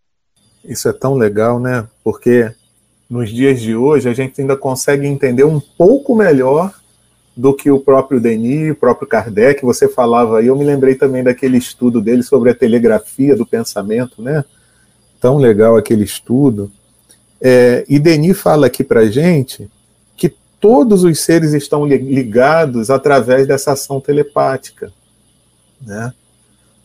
Isso 0.69 0.87
é 0.87 0.93
tão 0.93 1.15
legal, 1.15 1.59
né? 1.59 1.87
Porque 2.03 2.51
nos 3.09 3.31
dias 3.31 3.59
de 3.59 3.75
hoje 3.75 4.07
a 4.07 4.13
gente 4.13 4.39
ainda 4.39 4.55
consegue 4.55 5.07
entender 5.07 5.43
um 5.43 5.59
pouco 5.59 6.15
melhor 6.15 6.71
do 7.35 7.55
que 7.55 7.71
o 7.71 7.79
próprio 7.79 8.21
Denis, 8.21 8.73
o 8.73 8.75
próprio 8.75 9.07
Kardec, 9.07 9.63
você 9.63 9.87
falava 9.87 10.37
aí, 10.37 10.45
eu 10.45 10.55
me 10.55 10.63
lembrei 10.63 10.93
também 10.93 11.23
daquele 11.23 11.57
estudo 11.57 11.99
dele 11.99 12.21
sobre 12.21 12.51
a 12.51 12.55
telegrafia 12.55 13.35
do 13.35 13.47
pensamento, 13.47 14.21
né? 14.21 14.45
Tão 15.19 15.37
legal 15.37 15.75
aquele 15.75 16.03
estudo. 16.03 16.71
É, 17.41 17.83
e 17.89 17.97
Denis 17.97 18.39
fala 18.39 18.67
aqui 18.67 18.83
para 18.83 19.07
gente 19.07 19.67
que 20.15 20.31
todos 20.59 21.03
os 21.03 21.19
seres 21.19 21.53
estão 21.53 21.87
ligados 21.87 22.91
através 22.91 23.47
dessa 23.47 23.71
ação 23.71 23.99
telepática. 23.99 24.93
Né? 25.81 26.13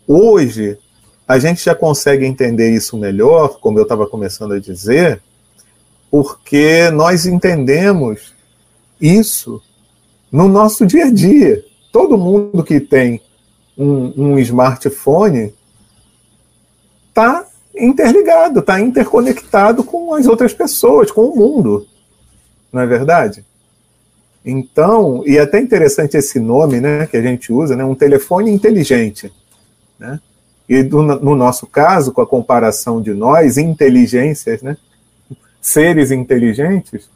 Hoje, 0.07 0.79
a 1.27 1.39
gente 1.39 1.65
já 1.65 1.75
consegue 1.75 2.27
entender 2.27 2.71
isso 2.71 2.97
melhor, 2.97 3.59
como 3.61 3.79
eu 3.79 3.85
estava 3.85 4.07
começando 4.07 4.53
a 4.53 4.61
dizer, 4.61 5.23
porque 6.11 6.91
nós 6.91 7.27
entendemos 7.27 8.35
isso 9.01 9.61
no 10.31 10.49
nosso 10.49 10.87
dia 10.87 11.07
a 11.07 11.11
dia. 11.11 11.65
Todo 11.91 12.19
mundo 12.19 12.63
que 12.63 12.79
tem 12.79 13.21
um, 13.77 14.33
um 14.33 14.39
smartphone 14.39 15.55
está 17.09 17.47
interligado, 17.77 18.61
está 18.61 18.81
interconectado 18.81 19.83
com 19.83 20.15
as 20.15 20.27
outras 20.27 20.53
pessoas, 20.53 21.11
com 21.11 21.23
o 21.23 21.37
mundo. 21.37 21.87
Não 22.73 22.83
é 22.83 22.87
verdade? 22.87 23.45
Então, 24.45 25.23
e 25.27 25.39
é 25.39 25.41
até 25.41 25.59
interessante 25.59 26.17
esse 26.17 26.39
nome 26.39 26.81
né, 26.81 27.07
que 27.07 27.17
a 27.17 27.23
gente 27.23 27.53
usa, 27.53 27.75
né, 27.75 27.85
um 27.85 27.95
telefone 27.95 28.51
inteligente. 28.51 29.33
Né? 29.99 30.21
E 30.69 30.83
do, 30.83 31.03
no 31.03 31.35
nosso 31.35 31.67
caso, 31.67 32.13
com 32.13 32.23
a 32.23 32.27
comparação 32.27 33.01
de 33.01 33.13
nós, 33.13 33.59
inteligências, 33.59 34.63
né? 34.63 34.77
seres 35.61 36.11
inteligentes, 36.11 37.09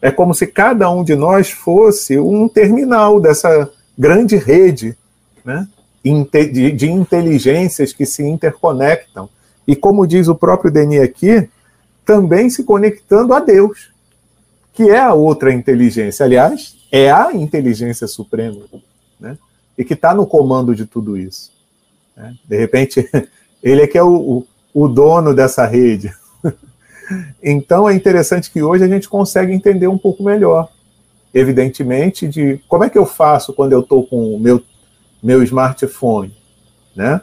é 0.00 0.10
como 0.10 0.34
se 0.34 0.46
cada 0.46 0.90
um 0.90 1.04
de 1.04 1.14
nós 1.14 1.50
fosse 1.50 2.18
um 2.18 2.48
terminal 2.48 3.20
dessa 3.20 3.70
grande 3.96 4.36
rede 4.36 4.96
né? 5.44 5.68
de, 6.04 6.72
de 6.72 6.90
inteligências 6.90 7.92
que 7.92 8.04
se 8.04 8.22
interconectam. 8.24 9.28
E 9.66 9.76
como 9.76 10.06
diz 10.06 10.26
o 10.26 10.34
próprio 10.34 10.72
Denis 10.72 11.00
aqui, 11.00 11.48
também 12.04 12.50
se 12.50 12.64
conectando 12.64 13.32
a 13.32 13.38
Deus, 13.38 13.92
que 14.72 14.90
é 14.90 14.98
a 14.98 15.14
outra 15.14 15.52
inteligência. 15.52 16.26
Aliás, 16.26 16.76
é 16.90 17.10
a 17.10 17.32
inteligência 17.32 18.08
suprema, 18.08 18.62
né? 19.20 19.38
e 19.78 19.84
que 19.84 19.94
está 19.94 20.12
no 20.12 20.26
comando 20.26 20.74
de 20.74 20.84
tudo 20.84 21.16
isso. 21.16 21.51
Né? 22.16 22.34
De 22.44 22.56
repente, 22.56 23.08
ele 23.62 23.82
é 23.82 23.86
que 23.86 23.98
é 23.98 24.02
o, 24.02 24.46
o, 24.74 24.84
o 24.84 24.88
dono 24.88 25.34
dessa 25.34 25.66
rede. 25.66 26.12
Então 27.42 27.86
é 27.90 27.94
interessante 27.94 28.50
que 28.50 28.62
hoje 28.62 28.84
a 28.84 28.88
gente 28.88 29.06
consegue 29.06 29.52
entender 29.52 29.86
um 29.86 29.98
pouco 29.98 30.22
melhor, 30.22 30.70
evidentemente, 31.34 32.26
de 32.26 32.58
como 32.66 32.84
é 32.84 32.88
que 32.88 32.96
eu 32.96 33.04
faço 33.04 33.52
quando 33.52 33.72
eu 33.72 33.80
estou 33.80 34.06
com 34.06 34.34
o 34.34 34.40
meu, 34.40 34.62
meu 35.22 35.42
smartphone, 35.42 36.34
né? 36.96 37.20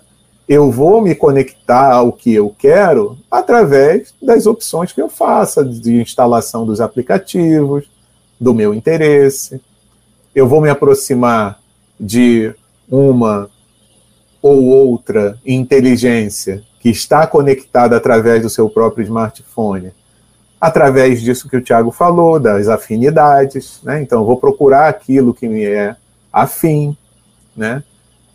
Eu 0.48 0.70
vou 0.70 1.02
me 1.02 1.16
conectar 1.16 1.94
ao 1.94 2.12
que 2.12 2.34
eu 2.34 2.54
quero 2.58 3.18
através 3.32 4.14
das 4.22 4.46
opções 4.46 4.92
que 4.92 5.02
eu 5.02 5.08
faça 5.08 5.64
de 5.64 6.02
instalação 6.02 6.66
dos 6.66 6.82
aplicativos, 6.82 7.90
do 8.40 8.54
meu 8.54 8.74
interesse. 8.74 9.62
Eu 10.34 10.48
vou 10.48 10.60
me 10.60 10.70
aproximar 10.70 11.60
de 12.00 12.54
uma 12.90 13.50
ou 14.42 14.64
outra 14.64 15.38
inteligência 15.46 16.64
que 16.80 16.90
está 16.90 17.28
conectada 17.28 17.98
através 17.98 18.42
do 18.42 18.50
seu 18.50 18.70
próprio 18.70 19.04
smartphone, 19.04 19.92
através 20.60 21.22
disso 21.22 21.50
que 21.50 21.58
o 21.58 21.62
Tiago 21.62 21.92
falou, 21.92 22.40
das 22.40 22.68
afinidades, 22.68 23.80
né? 23.84 24.02
Então, 24.02 24.26
vou 24.26 24.38
procurar 24.38 24.88
aquilo 24.88 25.34
que 25.34 25.48
me 25.48 25.64
é 25.64 25.96
afim, 26.32 26.96
né? 27.56 27.84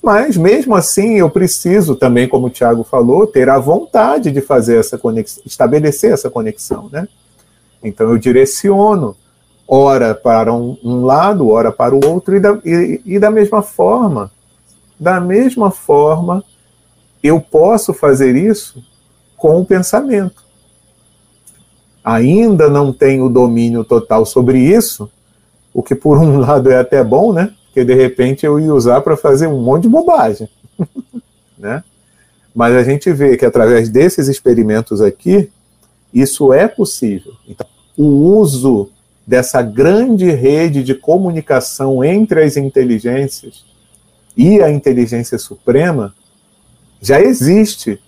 Mas, 0.02 0.36
mesmo 0.36 0.74
assim, 0.74 1.14
eu 1.14 1.30
preciso 1.30 1.96
também, 1.96 2.28
como 2.28 2.48
o 2.48 2.50
Tiago 2.50 2.84
falou, 2.84 3.26
ter 3.26 3.48
a 3.48 3.58
vontade 3.58 4.30
de 4.30 4.42
fazer 4.42 4.78
essa 4.78 4.98
conexão, 4.98 5.42
estabelecer 5.46 6.12
essa 6.12 6.28
conexão, 6.28 6.90
né? 6.92 7.08
Então, 7.82 8.10
eu 8.10 8.18
direciono, 8.18 9.16
ora 9.66 10.14
para 10.14 10.52
um, 10.52 10.76
um 10.84 11.04
lado, 11.04 11.48
ora 11.48 11.72
para 11.72 11.94
o 11.94 12.00
outro, 12.06 12.36
e 12.36 12.40
da, 12.40 12.58
e, 12.64 13.00
e 13.06 13.18
da 13.18 13.30
mesma 13.30 13.62
forma, 13.62 14.30
da 14.98 15.20
mesma 15.20 15.70
forma, 15.70 16.44
eu 17.22 17.40
posso 17.40 17.92
fazer 17.92 18.36
isso 18.36 18.84
com 19.36 19.60
o 19.60 19.64
pensamento. 19.64 20.44
Ainda 22.04 22.68
não 22.68 22.92
tem 22.92 23.22
o 23.22 23.28
domínio 23.28 23.82
total 23.82 24.26
sobre 24.26 24.58
isso, 24.58 25.10
o 25.72 25.82
que 25.82 25.94
por 25.94 26.18
um 26.18 26.38
lado 26.40 26.70
é 26.70 26.78
até 26.78 27.02
bom, 27.02 27.32
né? 27.32 27.52
Porque 27.66 27.84
de 27.84 27.94
repente 27.94 28.46
eu 28.46 28.60
ia 28.60 28.72
usar 28.72 29.00
para 29.00 29.16
fazer 29.16 29.46
um 29.46 29.60
monte 29.60 29.82
de 29.82 29.88
bobagem, 29.88 30.48
né? 31.58 31.82
Mas 32.54 32.74
a 32.76 32.84
gente 32.84 33.12
vê 33.12 33.36
que 33.36 33.44
através 33.44 33.88
desses 33.88 34.28
experimentos 34.28 35.00
aqui, 35.00 35.50
isso 36.12 36.52
é 36.52 36.68
possível. 36.68 37.32
Então, 37.48 37.66
o 37.96 38.04
uso 38.04 38.90
dessa 39.26 39.60
grande 39.60 40.30
rede 40.30 40.84
de 40.84 40.94
comunicação 40.94 42.04
entre 42.04 42.44
as 42.44 42.56
inteligências 42.56 43.64
e 44.36 44.60
a 44.60 44.70
inteligência 44.70 45.38
suprema 45.38 46.14
já 47.00 47.20
existe. 47.20 48.00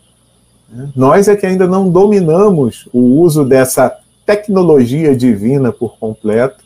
Nós 0.95 1.29
é 1.29 1.37
que 1.37 1.47
ainda 1.47 1.67
não 1.67 1.89
dominamos 1.89 2.89
o 2.93 3.21
uso 3.21 3.45
dessa 3.45 3.97
tecnologia 4.25 5.17
divina 5.17 5.73
por 5.73 5.97
completo 5.99 6.65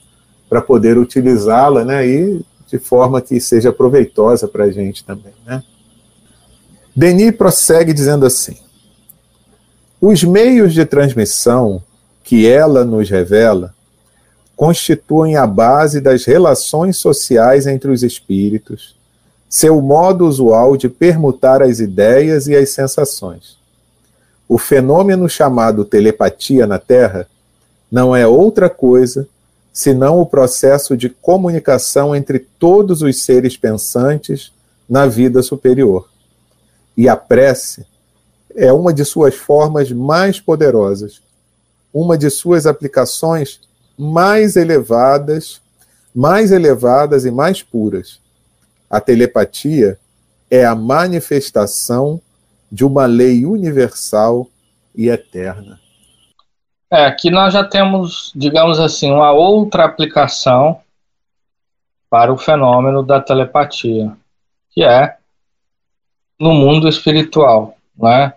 para 0.49 0.63
poder 0.63 0.97
utilizá-la, 0.97 1.85
né? 1.85 2.07
E 2.07 2.41
de 2.67 2.79
forma 2.79 3.21
que 3.21 3.41
seja 3.41 3.73
proveitosa 3.73 4.49
para 4.49 4.65
a 4.65 4.71
gente 4.71 5.05
também, 5.05 5.33
né? 5.45 5.63
Denis 6.97 7.37
prossegue 7.37 7.93
dizendo 7.93 8.25
assim: 8.25 8.57
os 10.01 10.25
meios 10.25 10.73
de 10.73 10.85
transmissão 10.85 11.83
que 12.25 12.49
ela 12.49 12.85
nos 12.85 13.11
revela 13.11 13.75
constituem 14.57 15.37
a 15.37 15.47
base 15.47 16.01
das 16.01 16.25
relações 16.25 16.97
sociais 16.97 17.67
entre 17.67 17.91
os 17.91 18.03
espíritos, 18.03 18.95
seu 19.51 19.83
modo 19.83 20.29
usual 20.29 20.77
de 20.77 20.89
permutar 20.89 21.61
as 21.61 21.81
ideias 21.81 22.47
e 22.47 22.55
as 22.55 22.71
sensações. 22.71 23.59
O 24.49 24.57
fenômeno 24.57 25.29
chamado 25.29 25.85
telepatia 25.85 26.69
na 26.69 26.79
Terra 26.79 27.27
não 27.91 28.15
é 28.15 28.25
outra 28.25 28.71
coisa 28.71 29.29
senão 29.73 30.21
o 30.21 30.27
processo 30.27 30.97
de 30.97 31.09
comunicação 31.09 32.15
entre 32.15 32.39
todos 32.39 33.03
os 33.03 33.25
seres 33.25 33.57
pensantes 33.57 34.53
na 34.89 35.07
vida 35.07 35.43
superior. 35.43 36.09
E 36.97 37.09
a 37.09 37.17
prece 37.17 37.85
é 38.55 38.73
uma 38.73 38.93
de 38.93 39.05
suas 39.05 39.35
formas 39.35 39.91
mais 39.91 40.39
poderosas, 40.39 41.21
uma 41.93 42.17
de 42.17 42.31
suas 42.31 42.67
aplicações 42.67 43.61
mais 43.99 44.55
elevadas, 44.55 45.61
mais 46.15 46.53
elevadas 46.53 47.25
e 47.25 47.31
mais 47.31 47.63
puras. 47.63 48.21
A 48.91 49.01
telepatia 49.01 49.99
é 50.51 50.65
a 50.65 50.75
manifestação 50.75 52.21
de 52.71 52.85
uma 52.85 53.07
lei 53.07 53.47
universal 53.47 54.49
e 54.95 55.09
eterna. 55.09 55.79
É, 56.93 57.07
aqui 57.07 57.31
nós 57.31 57.55
já 57.55 57.63
temos, 57.63 58.33
digamos 58.35 58.81
assim, 58.81 59.13
uma 59.13 59.31
outra 59.31 59.85
aplicação 59.85 60.81
para 62.09 62.33
o 62.33 62.37
fenômeno 62.37 63.05
da 63.05 63.21
telepatia, 63.21 64.17
que 64.71 64.83
é 64.83 65.17
no 66.39 66.53
mundo 66.53 66.89
espiritual, 66.89 67.77
né? 67.97 68.35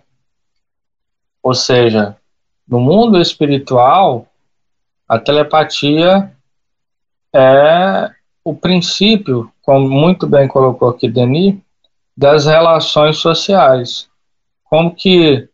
Ou 1.41 1.55
seja, 1.55 2.15
no 2.67 2.79
mundo 2.79 3.19
espiritual, 3.19 4.27
a 5.07 5.17
telepatia 5.19 6.31
é 7.33 8.11
o 8.43 8.53
princípio, 8.55 9.51
como 9.63 9.89
muito 9.89 10.27
bem 10.27 10.47
colocou 10.47 10.89
aqui 10.89 11.09
Denis, 11.09 11.55
das 12.15 12.45
relações 12.45 13.17
sociais. 13.17 14.07
Como 14.65 14.93
que 14.93 15.47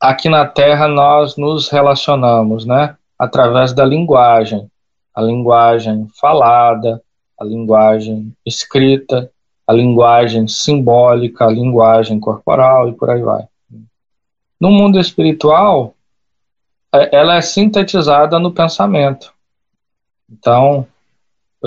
aqui 0.00 0.28
na 0.28 0.46
Terra 0.46 0.88
nós 0.88 1.36
nos 1.36 1.68
relacionamos, 1.68 2.64
né? 2.64 2.96
Através 3.18 3.72
da 3.72 3.84
linguagem, 3.84 4.68
a 5.14 5.20
linguagem 5.20 6.08
falada, 6.18 7.02
a 7.38 7.44
linguagem 7.44 8.34
escrita, 8.44 9.30
a 9.66 9.72
linguagem 9.72 10.48
simbólica, 10.48 11.44
a 11.44 11.50
linguagem 11.50 12.18
corporal 12.18 12.88
e 12.88 12.92
por 12.92 13.10
aí 13.10 13.22
vai. 13.22 13.44
No 14.58 14.70
mundo 14.70 14.98
espiritual, 14.98 15.94
é, 16.94 17.14
ela 17.16 17.36
é 17.36 17.42
sintetizada 17.42 18.38
no 18.38 18.52
pensamento. 18.52 19.32
Então, 20.30 20.86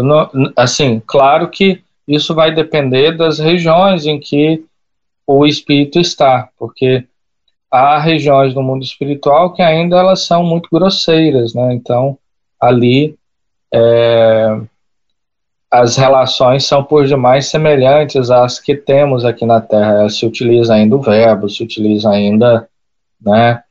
não, 0.02 0.30
assim, 0.56 1.02
claro 1.06 1.50
que 1.50 1.84
isso 2.08 2.34
vai 2.34 2.54
depender 2.54 3.16
das 3.16 3.40
regiões 3.40 4.06
em 4.06 4.20
que 4.20 4.64
o 5.26 5.46
espírito 5.46 6.00
está, 6.00 6.50
porque 6.58 7.06
há 7.72 8.00
regiões 8.00 8.54
do 8.54 8.62
mundo 8.62 8.84
espiritual 8.84 9.54
que 9.54 9.62
ainda 9.62 9.98
elas 9.98 10.26
são 10.26 10.44
muito 10.44 10.70
grosseiras, 10.72 11.54
né? 11.54 11.74
Então, 11.74 12.18
ali 12.60 13.16
é, 13.74 14.60
as 15.72 15.98
relações 15.98 16.66
são 16.66 16.84
por 16.84 17.08
demais 17.08 17.48
semelhantes 17.48 18.30
às 18.30 18.60
que 18.60 18.76
temos 18.76 19.26
aqui 19.26 19.44
na 19.44 19.60
Terra. 19.60 20.08
Se 20.08 20.24
utiliza 20.24 20.76
ainda 20.76 20.96
o 20.96 21.02
verbo, 21.02 21.50
se 21.50 21.64
utiliza 21.64 22.12
ainda 22.12 22.70
né, 23.20 23.64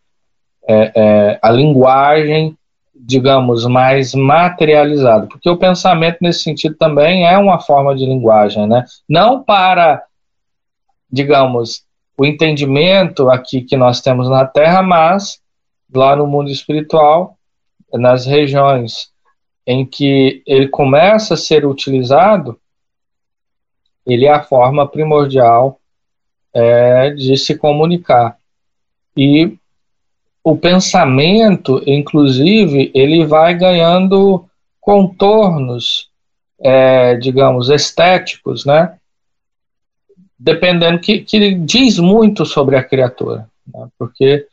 é, 0.66 0.92
é, 0.96 1.38
a 1.40 1.50
linguagem, 1.52 2.56
digamos, 3.04 3.66
mais 3.66 4.14
materializada, 4.14 5.26
porque 5.26 5.50
o 5.50 5.56
pensamento 5.56 6.18
nesse 6.20 6.40
sentido 6.40 6.76
também 6.76 7.26
é 7.26 7.36
uma 7.36 7.58
forma 7.58 7.96
de 7.96 8.06
linguagem, 8.06 8.66
né? 8.68 8.84
Não 9.08 9.42
para, 9.42 10.04
digamos, 11.10 11.84
o 12.16 12.24
entendimento 12.24 13.28
aqui 13.28 13.62
que 13.62 13.76
nós 13.76 14.00
temos 14.00 14.28
na 14.28 14.46
Terra, 14.46 14.82
mas 14.82 15.40
lá 15.92 16.14
no 16.14 16.28
mundo 16.28 16.48
espiritual, 16.48 17.36
nas 17.92 18.24
regiões 18.24 19.10
em 19.66 19.84
que 19.84 20.42
ele 20.46 20.68
começa 20.68 21.34
a 21.34 21.36
ser 21.36 21.66
utilizado, 21.66 22.58
ele 24.06 24.26
é 24.26 24.32
a 24.32 24.42
forma 24.42 24.86
primordial 24.86 25.80
é, 26.54 27.10
de 27.10 27.36
se 27.36 27.56
comunicar. 27.56 28.36
E 29.16 29.56
o 30.44 30.56
pensamento, 30.56 31.82
inclusive, 31.86 32.90
ele 32.94 33.24
vai 33.24 33.54
ganhando 33.54 34.44
contornos, 34.80 36.10
é, 36.60 37.14
digamos, 37.16 37.70
estéticos, 37.70 38.64
né? 38.64 38.96
Dependendo 40.38 40.98
que, 40.98 41.20
que 41.20 41.54
diz 41.54 41.98
muito 41.98 42.44
sobre 42.44 42.76
a 42.76 42.82
criatura, 42.82 43.48
né? 43.72 43.86
porque 43.96 44.46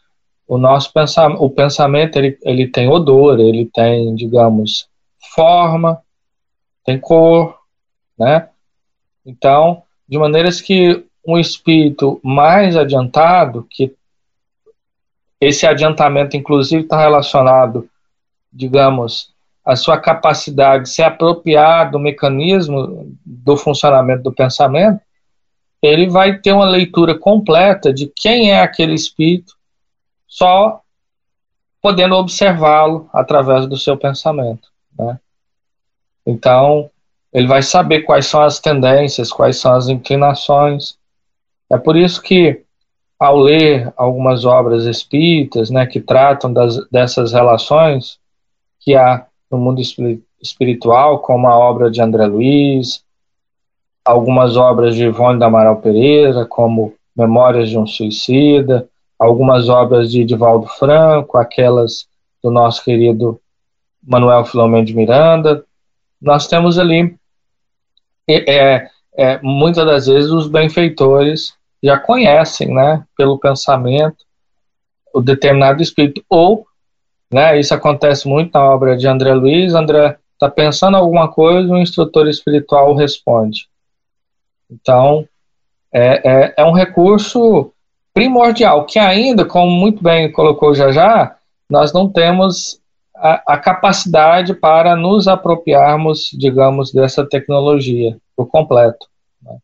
o 0.48 0.58
nosso 0.58 0.94
pensamento, 0.94 1.44
o 1.44 1.50
pensamento 1.50 2.18
ele, 2.18 2.38
ele 2.44 2.68
tem 2.68 2.88
odor, 2.88 3.40
ele 3.40 3.68
tem, 3.74 4.14
digamos, 4.14 4.88
forma, 5.34 6.00
tem 6.86 7.00
cor, 7.00 7.58
né? 8.18 8.50
Então, 9.26 9.82
de 10.08 10.18
maneiras 10.18 10.62
que 10.62 11.04
um 11.26 11.38
espírito 11.38 12.20
mais 12.24 12.76
adiantado, 12.76 13.66
que 13.70 13.96
esse 15.40 15.66
adiantamento, 15.66 16.36
inclusive, 16.36 16.84
está 16.84 17.00
relacionado, 17.00 17.90
digamos, 18.52 19.34
à 19.64 19.76
sua 19.76 19.98
capacidade 19.98 20.84
de 20.84 20.90
se 20.90 21.02
apropriar 21.02 21.92
do 21.92 22.00
mecanismo 22.00 23.16
do 23.26 23.56
funcionamento 23.56 24.24
do 24.24 24.34
pensamento, 24.34 25.00
ele 25.82 26.10
vai 26.10 26.38
ter 26.40 26.52
uma 26.52 26.66
leitura 26.66 27.18
completa 27.18 27.94
de 27.94 28.12
quem 28.14 28.52
é 28.52 28.62
aquele 28.62 28.94
espírito, 28.94 29.56
só 30.28 30.82
podendo 31.82 32.16
observá-lo 32.16 33.10
através 33.14 33.66
do 33.66 33.78
seu 33.78 33.96
pensamento. 33.96 34.68
Né? 34.98 35.18
Então, 36.26 36.90
ele 37.32 37.48
vai 37.48 37.62
saber 37.62 38.02
quais 38.02 38.26
são 38.26 38.42
as 38.42 38.60
tendências, 38.60 39.32
quais 39.32 39.58
são 39.58 39.74
as 39.74 39.88
inclinações. 39.88 40.98
É 41.72 41.78
por 41.78 41.96
isso 41.96 42.22
que 42.22 42.64
ao 43.20 43.38
ler 43.38 43.94
algumas 43.98 44.46
obras 44.46 44.86
espíritas, 44.86 45.70
né, 45.70 45.86
que 45.86 46.00
tratam 46.00 46.54
das, 46.54 46.90
dessas 46.90 47.34
relações 47.34 48.18
que 48.80 48.96
há 48.96 49.26
no 49.52 49.58
mundo 49.58 49.82
espiritual, 50.42 51.20
como 51.20 51.48
a 51.48 51.58
obra 51.58 51.92
de 51.92 52.02
André 52.02 52.26
Luiz, 52.28 53.04
algumas 54.06 54.56
obras 54.56 54.96
de 54.96 55.04
Ivone 55.04 55.38
da 55.38 55.48
Amaral 55.48 55.82
Pereira, 55.82 56.46
como 56.46 56.94
Memórias 57.16 57.70
de 57.70 57.78
um 57.78 57.86
Suicida, 57.86 58.88
algumas 59.18 59.68
obras 59.68 60.10
de 60.10 60.24
Divaldo 60.24 60.68
Franco, 60.68 61.38
aquelas 61.38 62.08
do 62.42 62.50
nosso 62.50 62.82
querido 62.86 63.42
Manuel 64.02 64.46
Filomeno 64.46 64.86
de 64.86 64.96
Miranda. 64.96 65.66
Nós 66.22 66.48
temos 66.48 66.80
ali, 66.80 67.16
é, 68.30 68.88
é, 69.18 69.40
muitas 69.44 69.86
das 69.86 70.08
vezes, 70.08 70.32
os 70.32 70.48
benfeitores 70.48 71.59
já 71.84 71.98
conhecem, 71.98 72.74
né, 72.74 73.04
pelo 73.18 73.40
pensamento, 73.40 74.18
o 75.14 75.22
determinado 75.22 75.82
espírito. 75.82 76.24
Ou, 76.30 76.66
né, 77.32 77.60
isso 77.60 77.74
acontece 77.74 78.28
muito 78.28 78.54
na 78.54 78.64
obra 78.64 78.98
de 78.98 79.08
André 79.08 79.34
Luiz, 79.34 79.74
André 79.74 80.18
está 80.34 80.50
pensando 80.50 80.96
alguma 80.96 81.28
coisa, 81.32 81.74
o 81.74 81.78
instrutor 81.78 82.28
espiritual 82.28 82.96
responde. 82.96 83.68
Então, 84.70 85.28
é, 85.92 86.30
é, 86.30 86.54
é 86.58 86.66
um 86.66 86.72
recurso 86.72 87.74
primordial, 88.14 88.86
que 88.86 89.00
ainda, 89.00 89.46
como 89.46 89.72
muito 89.72 90.02
bem 90.02 90.32
colocou 90.32 90.74
já 90.74 90.92
já, 90.92 91.36
nós 91.70 91.94
não 91.94 92.10
temos 92.10 92.80
a, 93.16 93.54
a 93.54 93.58
capacidade 93.58 94.54
para 94.54 94.96
nos 94.96 95.28
apropriarmos, 95.28 96.30
digamos, 96.34 96.92
dessa 96.92 97.28
tecnologia 97.28 98.18
por 98.36 98.48
completo. 98.48 99.08
Né? 99.42 99.58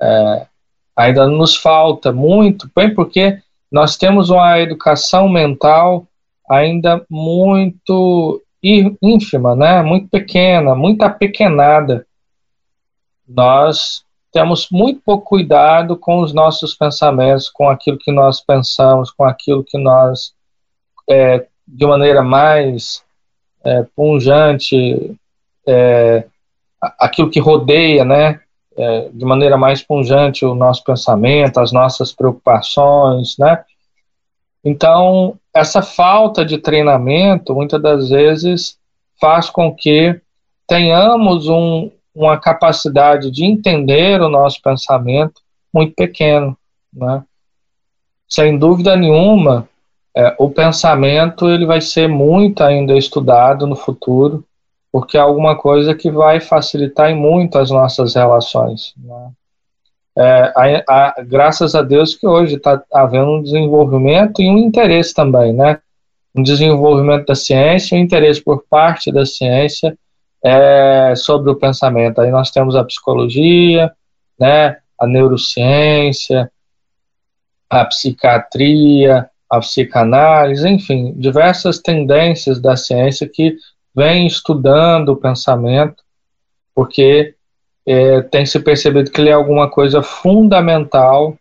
É, 0.00 0.46
ainda 0.96 1.26
nos 1.26 1.56
falta 1.56 2.12
muito, 2.12 2.70
bem 2.74 2.94
porque 2.94 3.38
nós 3.70 3.96
temos 3.96 4.30
uma 4.30 4.60
educação 4.60 5.28
mental 5.28 6.06
ainda 6.48 7.04
muito 7.08 8.42
ínfima, 8.62 9.56
né? 9.56 9.82
muito 9.82 10.08
pequena, 10.08 10.74
muito 10.74 11.02
apequenada. 11.02 12.06
Nós 13.26 14.04
temos 14.30 14.68
muito 14.70 15.00
pouco 15.04 15.26
cuidado 15.26 15.96
com 15.96 16.20
os 16.20 16.32
nossos 16.32 16.74
pensamentos, 16.74 17.48
com 17.50 17.68
aquilo 17.68 17.98
que 17.98 18.12
nós 18.12 18.40
pensamos, 18.40 19.10
com 19.10 19.24
aquilo 19.24 19.64
que 19.64 19.78
nós, 19.78 20.34
é, 21.08 21.46
de 21.66 21.86
maneira 21.86 22.22
mais 22.22 23.02
é, 23.64 23.86
punjante, 23.96 25.16
é, 25.66 26.24
aquilo 26.98 27.30
que 27.30 27.40
rodeia, 27.40 28.04
né, 28.04 28.40
é, 28.76 29.08
de 29.12 29.24
maneira 29.24 29.56
mais 29.56 29.82
punjante 29.82 30.44
o 30.44 30.54
nosso 30.54 30.82
pensamento, 30.84 31.60
as 31.60 31.72
nossas 31.72 32.12
preocupações, 32.12 33.36
né. 33.38 33.62
Então, 34.64 35.36
essa 35.54 35.82
falta 35.82 36.44
de 36.44 36.58
treinamento, 36.58 37.54
muitas 37.54 37.82
das 37.82 38.10
vezes, 38.10 38.78
faz 39.20 39.50
com 39.50 39.74
que 39.74 40.20
tenhamos 40.66 41.48
um, 41.48 41.90
uma 42.14 42.38
capacidade 42.38 43.30
de 43.30 43.44
entender 43.44 44.20
o 44.20 44.28
nosso 44.28 44.60
pensamento 44.62 45.40
muito 45.72 45.94
pequeno, 45.94 46.56
né? 46.92 47.22
Sem 48.28 48.56
dúvida 48.56 48.96
nenhuma, 48.96 49.68
é, 50.16 50.34
o 50.38 50.50
pensamento 50.50 51.48
ele 51.48 51.66
vai 51.66 51.80
ser 51.80 52.08
muito 52.08 52.62
ainda 52.62 52.96
estudado 52.96 53.66
no 53.66 53.76
futuro, 53.76 54.44
porque 54.92 55.16
é 55.16 55.20
alguma 55.20 55.56
coisa 55.56 55.94
que 55.94 56.10
vai 56.10 56.38
facilitar 56.38 57.16
muito 57.16 57.58
as 57.58 57.70
nossas 57.70 58.14
relações. 58.14 58.92
Né? 58.98 59.30
É, 60.18 60.52
a, 60.54 60.84
a, 60.86 61.22
graças 61.22 61.74
a 61.74 61.80
Deus 61.80 62.14
que 62.14 62.26
hoje 62.26 62.56
está 62.56 62.82
havendo 62.92 63.30
um 63.30 63.42
desenvolvimento 63.42 64.42
e 64.42 64.50
um 64.50 64.58
interesse 64.58 65.14
também, 65.14 65.54
né? 65.54 65.80
Um 66.34 66.42
desenvolvimento 66.42 67.26
da 67.26 67.34
ciência, 67.34 67.96
um 67.96 68.00
interesse 68.00 68.42
por 68.42 68.64
parte 68.68 69.10
da 69.10 69.24
ciência 69.24 69.96
é, 70.44 71.14
sobre 71.16 71.50
o 71.50 71.56
pensamento. 71.56 72.20
Aí 72.20 72.30
nós 72.30 72.50
temos 72.50 72.76
a 72.76 72.84
psicologia, 72.84 73.90
né, 74.38 74.78
a 74.98 75.06
neurociência, 75.06 76.50
a 77.70 77.84
psiquiatria, 77.84 79.28
a 79.48 79.60
psicanálise, 79.60 80.68
enfim, 80.68 81.12
diversas 81.16 81.78
tendências 81.78 82.60
da 82.60 82.76
ciência 82.76 83.28
que 83.28 83.56
vêm 83.94 84.26
estudando 84.26 85.10
o 85.10 85.16
pensamento, 85.16 86.02
porque 86.74 87.34
é, 87.86 88.22
tem 88.22 88.46
se 88.46 88.58
percebido 88.60 89.10
que 89.10 89.20
ele 89.20 89.30
é 89.30 89.32
alguma 89.32 89.68
coisa 89.70 90.02
fundamental 90.02 91.36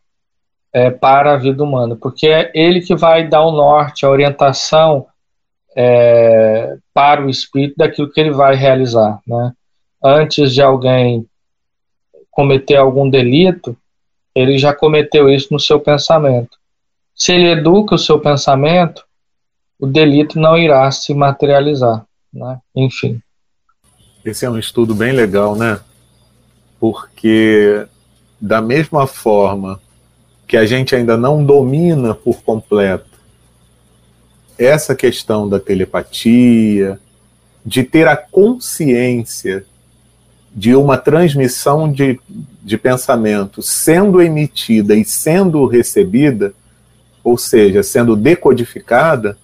é, 0.74 0.90
para 0.90 1.34
a 1.34 1.38
vida 1.38 1.64
humana, 1.64 1.96
porque 1.96 2.28
é 2.28 2.52
ele 2.54 2.82
que 2.82 2.96
vai 2.96 3.28
dar 3.28 3.44
o 3.44 3.52
norte, 3.52 4.06
a 4.06 4.10
orientação 4.10 5.08
é, 5.76 6.78
para 6.94 7.26
o 7.26 7.30
espírito 7.30 7.76
daquilo 7.78 8.12
que 8.12 8.20
ele 8.20 8.32
vai 8.32 8.56
realizar. 8.56 9.20
Né? 9.26 9.54
Antes 10.04 10.54
de 10.54 10.62
alguém 10.62 11.26
cometer 12.30 12.78
algum 12.78 13.10
delito, 13.10 13.78
ele 14.34 14.58
já 14.58 14.74
cometeu 14.74 15.30
isso 15.30 15.50
no 15.52 15.60
seu 15.60 15.80
pensamento. 15.80 16.58
Se 17.14 17.34
ele 17.34 17.52
educa 17.52 17.96
o 17.96 18.00
seu 18.00 18.20
pensamento, 18.20 19.06
o 19.80 19.86
delito 19.86 20.40
não 20.40 20.58
irá 20.58 20.90
se 20.92 21.14
materializar. 21.14 22.06
Né? 22.34 22.60
Enfim. 22.76 23.22
Esse 24.24 24.46
é 24.46 24.50
um 24.50 24.58
estudo 24.58 24.94
bem 24.94 25.12
legal, 25.12 25.56
né? 25.56 25.80
Porque, 26.80 27.86
da 28.40 28.62
mesma 28.62 29.08
forma 29.08 29.80
que 30.48 30.58
a 30.58 30.66
gente 30.66 30.96
ainda 30.96 31.18
não 31.18 31.44
domina 31.44 32.14
por 32.14 32.42
completo 32.42 33.10
essa 34.58 34.94
questão 34.94 35.50
da 35.50 35.60
telepatia, 35.60 37.00
de 37.66 37.84
ter 37.84 38.08
a 38.08 38.16
consciência 38.16 39.66
de 40.54 40.76
uma 40.76 40.98
transmissão 40.98 41.92
de, 41.92 42.20
de 42.62 42.78
pensamento 42.78 43.62
sendo 43.62 44.22
emitida 44.22 44.96
e 44.96 45.06
sendo 45.06 45.66
recebida, 45.66 46.54
ou 47.24 47.38
seja, 47.38 47.82
sendo 47.82 48.16
decodificada 48.16 49.38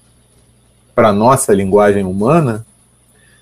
para 0.94 1.14
nossa 1.14 1.54
linguagem 1.54 2.04
humana, 2.04 2.67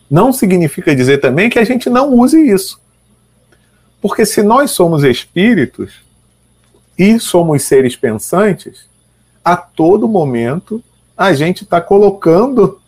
não 0.09 0.31
significa 0.31 0.95
dizer 0.95 1.19
também 1.19 1.49
que 1.49 1.59
a 1.59 1.63
gente 1.63 1.89
não 1.89 2.13
use 2.13 2.39
isso. 2.39 2.79
Porque 4.01 4.25
se 4.25 4.43
nós 4.43 4.71
somos 4.71 5.03
espíritos 5.03 5.93
e 6.97 7.19
somos 7.19 7.63
seres 7.63 7.95
pensantes, 7.95 8.87
a 9.43 9.57
todo 9.57 10.07
momento 10.07 10.83
a 11.17 11.33
gente 11.33 11.63
está 11.63 11.81
colocando 11.81 12.79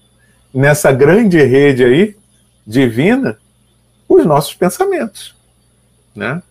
nessa 0.53 0.91
grande 0.91 1.41
rede 1.43 1.83
aí 1.83 2.15
divina 2.65 3.37
os 4.07 4.25
nossos 4.25 4.53
pensamentos, 4.53 5.35
né? 6.15 6.41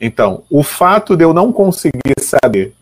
Então, 0.00 0.42
o 0.50 0.62
fato 0.62 1.16
de 1.16 1.24
eu 1.24 1.32
não 1.32 1.52
conseguir 1.52 2.20
saber 2.20 2.74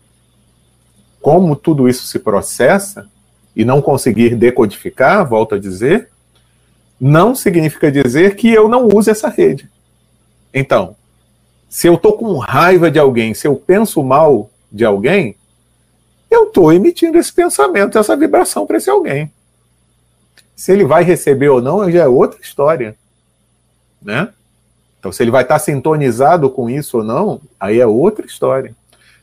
como 1.21 1.55
tudo 1.55 1.87
isso 1.87 2.07
se 2.07 2.17
processa 2.17 3.07
e 3.55 3.63
não 3.63 3.81
conseguir 3.81 4.35
decodificar, 4.35 5.27
volto 5.27 5.55
a 5.55 5.59
dizer, 5.59 6.09
não 7.01 7.33
significa 7.33 7.91
dizer 7.91 8.35
que 8.35 8.53
eu 8.53 8.69
não 8.69 8.87
use 8.87 9.09
essa 9.09 9.27
rede. 9.27 9.67
Então, 10.53 10.95
se 11.67 11.87
eu 11.87 11.95
estou 11.95 12.13
com 12.13 12.37
raiva 12.37 12.91
de 12.91 12.99
alguém, 12.99 13.33
se 13.33 13.47
eu 13.47 13.55
penso 13.55 14.03
mal 14.03 14.51
de 14.71 14.85
alguém, 14.85 15.35
eu 16.29 16.43
estou 16.43 16.71
emitindo 16.71 17.17
esse 17.17 17.33
pensamento, 17.33 17.97
essa 17.97 18.15
vibração 18.15 18.67
para 18.67 18.77
esse 18.77 18.89
alguém. 18.89 19.31
Se 20.55 20.71
ele 20.71 20.85
vai 20.85 21.03
receber 21.03 21.49
ou 21.49 21.59
não, 21.59 21.89
já 21.89 22.03
é 22.03 22.07
outra 22.07 22.39
história. 22.39 22.95
Né? 23.99 24.29
Então, 24.99 25.11
se 25.11 25.23
ele 25.23 25.31
vai 25.31 25.41
estar 25.41 25.57
sintonizado 25.57 26.51
com 26.51 26.69
isso 26.69 26.99
ou 26.99 27.03
não, 27.03 27.41
aí 27.59 27.79
é 27.79 27.87
outra 27.87 28.27
história. 28.27 28.75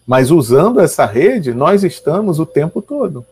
Mas 0.04 0.32
usando 0.32 0.80
essa 0.80 1.06
rede, 1.06 1.54
nós 1.54 1.84
estamos 1.84 2.40
o 2.40 2.46
tempo 2.46 2.82
todo. 2.82 3.24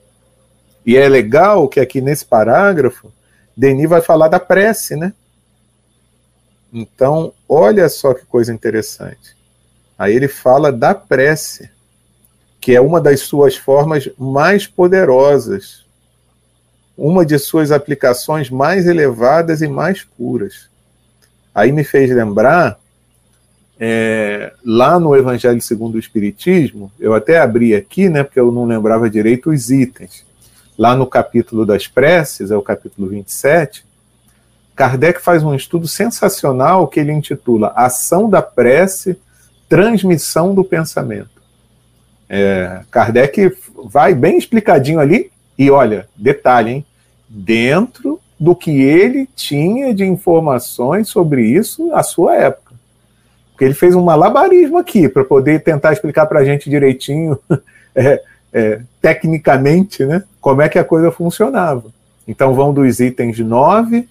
E 0.84 0.96
é 0.96 1.08
legal 1.08 1.66
que 1.66 1.80
aqui 1.80 2.00
nesse 2.00 2.24
parágrafo, 2.24 3.10
Denis 3.56 3.88
vai 3.88 4.00
falar 4.00 4.28
da 4.28 4.38
prece, 4.38 4.96
né? 4.96 5.12
Então, 6.72 7.32
olha 7.48 7.88
só 7.88 8.12
que 8.12 8.26
coisa 8.26 8.52
interessante. 8.52 9.36
Aí 9.98 10.14
ele 10.14 10.28
fala 10.28 10.70
da 10.70 10.94
prece 10.94 11.70
que 12.66 12.74
é 12.74 12.80
uma 12.80 13.00
das 13.00 13.20
suas 13.20 13.56
formas 13.56 14.10
mais 14.18 14.66
poderosas, 14.66 15.86
uma 16.98 17.24
de 17.24 17.38
suas 17.38 17.70
aplicações 17.70 18.50
mais 18.50 18.88
elevadas 18.88 19.62
e 19.62 19.68
mais 19.68 20.02
puras. 20.02 20.68
Aí 21.54 21.70
me 21.70 21.84
fez 21.84 22.10
lembrar, 22.10 22.76
é, 23.78 24.52
lá 24.64 24.98
no 24.98 25.14
Evangelho 25.14 25.60
segundo 25.62 25.94
o 25.94 25.98
Espiritismo, 26.00 26.90
eu 26.98 27.14
até 27.14 27.38
abri 27.38 27.72
aqui, 27.72 28.08
né, 28.08 28.24
porque 28.24 28.40
eu 28.40 28.50
não 28.50 28.64
lembrava 28.64 29.08
direito 29.08 29.50
os 29.50 29.70
itens. 29.70 30.26
Lá 30.78 30.94
no 30.94 31.06
capítulo 31.06 31.64
das 31.64 31.86
preces, 31.86 32.50
é 32.50 32.56
o 32.56 32.62
capítulo 32.62 33.08
27, 33.08 33.84
Kardec 34.74 35.22
faz 35.22 35.42
um 35.42 35.54
estudo 35.54 35.88
sensacional 35.88 36.86
que 36.86 37.00
ele 37.00 37.10
intitula 37.10 37.72
Ação 37.74 38.28
da 38.28 38.42
Prece, 38.42 39.18
Transmissão 39.68 40.54
do 40.54 40.62
Pensamento. 40.62 41.42
É, 42.28 42.82
Kardec 42.90 43.56
vai 43.84 44.14
bem 44.14 44.36
explicadinho 44.36 45.00
ali, 45.00 45.30
e 45.58 45.70
olha, 45.70 46.06
detalhe, 46.14 46.70
hein? 46.70 46.86
Dentro 47.28 48.20
do 48.38 48.54
que 48.54 48.82
ele 48.82 49.26
tinha 49.34 49.94
de 49.94 50.04
informações 50.04 51.08
sobre 51.08 51.42
isso 51.42 51.92
à 51.94 52.02
sua 52.02 52.36
época. 52.36 52.74
Porque 53.50 53.64
ele 53.64 53.74
fez 53.74 53.94
um 53.94 54.02
malabarismo 54.02 54.76
aqui 54.76 55.08
para 55.08 55.24
poder 55.24 55.62
tentar 55.62 55.94
explicar 55.94 56.26
para 56.26 56.40
a 56.40 56.44
gente 56.44 56.68
direitinho, 56.68 57.38
é, 57.96 58.22
é, 58.52 58.80
tecnicamente, 59.00 60.04
né, 60.04 60.22
como 60.40 60.62
é 60.62 60.68
que 60.68 60.78
a 60.78 60.84
coisa 60.84 61.10
funcionava. 61.10 61.84
Então 62.26 62.54
vão 62.54 62.72
dos 62.72 63.00
itens 63.00 63.38
9 63.38 64.08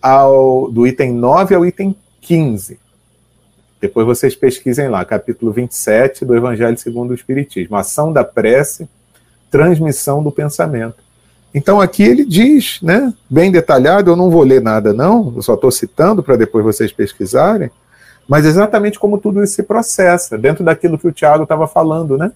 ao 0.00 0.70
do 0.70 0.86
item 0.86 1.12
9 1.12 1.54
ao 1.54 1.66
item 1.66 1.96
15. 2.20 2.78
Depois 3.80 4.06
vocês 4.06 4.34
pesquisem 4.34 4.88
lá, 4.88 5.04
capítulo 5.04 5.52
27 5.52 6.24
do 6.24 6.34
Evangelho 6.34 6.78
segundo 6.78 7.10
o 7.10 7.14
Espiritismo. 7.14 7.76
Ação 7.76 8.12
da 8.12 8.24
prece, 8.24 8.88
transmissão 9.50 10.22
do 10.22 10.32
pensamento. 10.32 11.04
Então 11.54 11.80
aqui 11.80 12.02
ele 12.02 12.24
diz, 12.24 12.80
né, 12.82 13.12
bem 13.30 13.52
detalhado, 13.52 14.10
eu 14.10 14.16
não 14.16 14.28
vou 14.28 14.42
ler 14.42 14.60
nada 14.60 14.92
não, 14.92 15.32
eu 15.36 15.42
só 15.42 15.54
estou 15.54 15.70
citando 15.70 16.22
para 16.22 16.34
depois 16.34 16.64
vocês 16.64 16.92
pesquisarem, 16.92 17.70
mas 18.26 18.44
exatamente 18.44 18.98
como 18.98 19.18
tudo 19.18 19.44
isso 19.44 19.54
se 19.54 19.62
processa, 19.62 20.36
dentro 20.36 20.64
daquilo 20.64 20.98
que 20.98 21.06
o 21.06 21.12
Tiago 21.12 21.44
estava 21.44 21.68
falando, 21.68 22.18
né? 22.18 22.32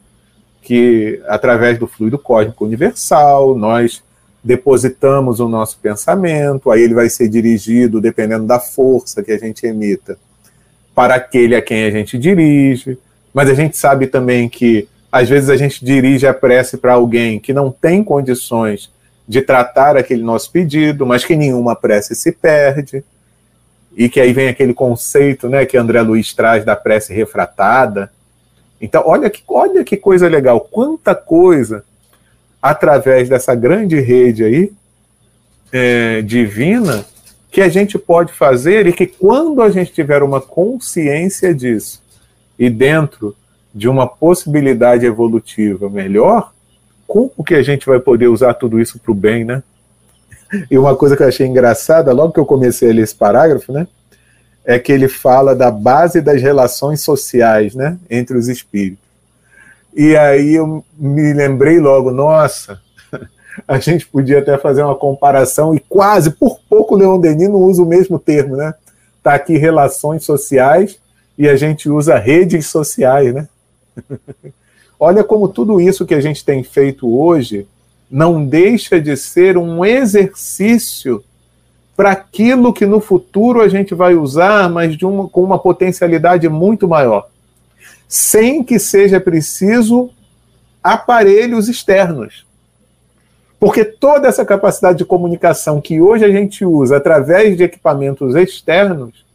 Que 0.69 1.23
através 1.27 1.79
do 1.79 1.87
fluido 1.87 2.19
cósmico 2.19 2.63
universal, 2.63 3.57
nós 3.57 4.03
depositamos 4.45 5.41
o 5.41 5.49
nosso 5.49 5.79
pensamento, 5.79 6.71
aí 6.71 6.83
ele 6.83 6.93
vai 6.93 7.09
ser 7.09 7.27
dirigido, 7.27 8.03
dependendo 8.03 8.45
da 8.45 8.61
força 8.61 9.23
que 9.23 9.33
a 9.33 9.39
gente 9.39 9.65
emita, 9.65 10.19
para 10.95 11.15
aquele 11.15 11.57
a 11.57 11.63
quem 11.63 11.85
a 11.85 11.91
gente 11.91 12.19
dirige. 12.19 12.99
Mas 13.33 13.49
a 13.49 13.55
gente 13.55 13.79
sabe 13.79 14.09
também 14.09 14.47
que 14.47 14.87
às 15.11 15.27
vezes 15.27 15.49
a 15.49 15.57
gente 15.57 15.83
dirige 15.83 16.27
a 16.27 16.35
prece 16.35 16.77
para 16.77 16.93
alguém 16.93 17.41
que 17.41 17.55
não 17.55 17.71
tem 17.71 18.05
condições 18.05 18.93
de 19.27 19.41
tratar 19.41 19.97
aquele 19.97 20.23
nosso 20.23 20.53
pedido, 20.53 21.07
mas 21.07 21.25
que 21.25 21.35
nenhuma 21.35 21.75
prece 21.75 22.15
se 22.15 22.31
perde. 22.31 23.03
E 23.97 24.11
que 24.11 24.21
aí 24.21 24.35
vem 24.35 24.49
aquele 24.49 24.75
conceito 24.75 25.49
né, 25.49 25.65
que 25.65 25.79
André 25.79 26.03
Luiz 26.03 26.35
traz 26.35 26.63
da 26.63 26.77
prece 26.77 27.15
refratada. 27.15 28.13
Então, 28.81 29.03
olha 29.05 29.29
que, 29.29 29.43
olha 29.49 29.85
que 29.85 29.97
coisa 29.97 30.29
legal, 30.29 30.61
quanta 30.61 31.15
coisa 31.15 31.85
através 32.61 33.29
dessa 33.29 33.55
grande 33.55 34.01
rede 34.01 34.45
aí 34.45 34.73
é, 35.73 36.23
divina 36.23 37.05
que 37.51 37.61
a 37.61 37.69
gente 37.69 37.99
pode 37.99 38.33
fazer 38.33 38.87
e 38.87 38.93
que 38.93 39.07
quando 39.07 39.63
a 39.63 39.71
gente 39.71 39.93
tiver 39.93 40.23
uma 40.23 40.41
consciência 40.41 41.55
disso 41.55 42.03
e 42.59 42.69
dentro 42.69 43.35
de 43.75 43.89
uma 43.89 44.07
possibilidade 44.07 45.07
evolutiva 45.07 45.89
melhor, 45.89 46.53
como 47.07 47.45
que 47.45 47.55
a 47.55 47.63
gente 47.63 47.87
vai 47.87 47.99
poder 47.99 48.29
usar 48.29 48.55
tudo 48.55 48.81
isso 48.81 48.99
para 48.99 49.13
o 49.13 49.15
bem, 49.15 49.45
né? 49.45 49.63
E 50.71 50.79
uma 50.79 50.97
coisa 50.97 51.17
que 51.17 51.23
eu 51.23 51.29
achei 51.29 51.47
engraçada, 51.47 52.13
logo 52.13 52.33
que 52.33 52.41
eu 52.41 52.47
comecei 52.47 52.91
a 52.91 52.95
ler 52.95 53.03
esse 53.03 53.15
parágrafo, 53.15 53.73
né? 53.73 53.87
É 54.69 54.79
que 54.79 54.93
ele 54.93 55.09
fala 55.09 55.57
da 55.57 55.71
base 55.71 56.21
das 56.21 56.43
relações 56.43 57.01
sociais, 57.01 57.75
né? 57.75 57.97
Entre 58.11 58.37
os 58.37 58.49
espíritos. 58.49 59.03
E 59.95 60.15
aí 60.15 60.55
eu 60.55 60.85
me 60.97 61.33
lembrei 61.33 61.81
logo, 61.81 62.11
nossa, 62.11 62.79
a 63.67 63.79
gente 63.79 64.07
podia 64.07 64.41
até 64.41 64.59
fazer 64.59 64.83
uma 64.83 64.95
comparação 64.95 65.75
e 65.75 65.81
quase, 65.81 66.31
por 66.33 66.61
pouco, 66.69 66.95
Leon 66.95 67.19
Denis 67.19 67.49
não 67.49 67.63
usa 67.63 67.83
o 67.83 67.87
mesmo 67.87 68.19
termo, 68.19 68.57
né? 68.57 68.75
Está 69.17 69.35
aqui 69.35 69.57
relações 69.57 70.23
sociais 70.25 70.99
e 71.37 71.49
a 71.49 71.57
gente 71.57 71.89
usa 71.89 72.19
redes 72.19 72.67
sociais, 72.67 73.33
né? 73.33 73.49
Olha 75.01 75.25
como 75.25 75.49
tudo 75.49 75.81
isso 75.81 76.05
que 76.05 76.15
a 76.15 76.21
gente 76.21 76.45
tem 76.45 76.63
feito 76.63 77.09
hoje 77.09 77.67
não 78.11 78.45
deixa 78.45 79.01
de 79.01 79.17
ser 79.17 79.57
um 79.57 79.85
exercício 79.85 81.23
para 81.99 82.13
aquilo 82.13 82.73
que 82.73 82.87
no 82.87 83.01
futuro 83.01 83.61
a 83.61 83.67
gente 83.67 83.93
vai 83.93 84.15
usar, 84.15 84.71
mas 84.71 84.97
de 84.97 85.05
uma, 85.05 85.29
com 85.29 85.43
uma 85.43 85.59
potencialidade 85.59 86.49
muito 86.49 86.87
maior, 86.87 87.29
sem 88.07 88.63
que 88.63 88.79
seja 88.79 89.19
preciso 89.19 90.09
aparelhos 90.81 91.69
externos. 91.69 92.47
Porque 93.59 93.85
toda 93.85 94.29
essa 94.29 94.45
capacidade 94.45 94.99
de 94.99 95.05
comunicação 95.05 95.81
que 95.81 96.01
hoje 96.01 96.25
a 96.25 96.31
gente 96.31 96.65
usa 96.65 96.99
através 96.99 97.57
de 97.57 97.65
equipamentos 97.65 98.37
externos, 98.37 99.27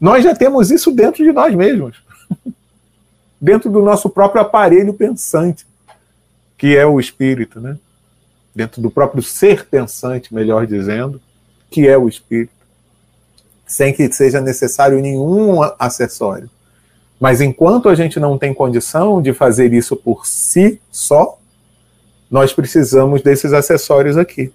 nós 0.00 0.24
já 0.24 0.34
temos 0.34 0.70
isso 0.70 0.90
dentro 0.90 1.22
de 1.22 1.30
nós 1.30 1.54
mesmos. 1.54 2.02
dentro 3.38 3.70
do 3.70 3.82
nosso 3.82 4.08
próprio 4.08 4.40
aparelho 4.40 4.94
pensante, 4.94 5.66
que 6.56 6.74
é 6.74 6.86
o 6.86 6.98
espírito, 6.98 7.60
né? 7.60 7.76
Dentro 8.54 8.80
do 8.80 8.90
próprio 8.90 9.22
ser 9.22 9.66
pensante, 9.66 10.34
melhor 10.34 10.66
dizendo, 10.66 11.20
que 11.70 11.86
é 11.86 11.96
o 11.96 12.08
espírito, 12.08 12.52
sem 13.66 13.92
que 13.92 14.10
seja 14.12 14.40
necessário 14.40 15.00
nenhum 15.00 15.60
acessório. 15.78 16.50
Mas 17.18 17.40
enquanto 17.40 17.88
a 17.88 17.94
gente 17.94 18.18
não 18.18 18.36
tem 18.36 18.52
condição 18.52 19.20
de 19.20 19.32
fazer 19.32 19.72
isso 19.72 19.94
por 19.94 20.26
si 20.26 20.80
só, 20.90 21.38
nós 22.30 22.52
precisamos 22.52 23.22
desses 23.22 23.52
acessórios 23.52 24.16
aqui, 24.16 24.52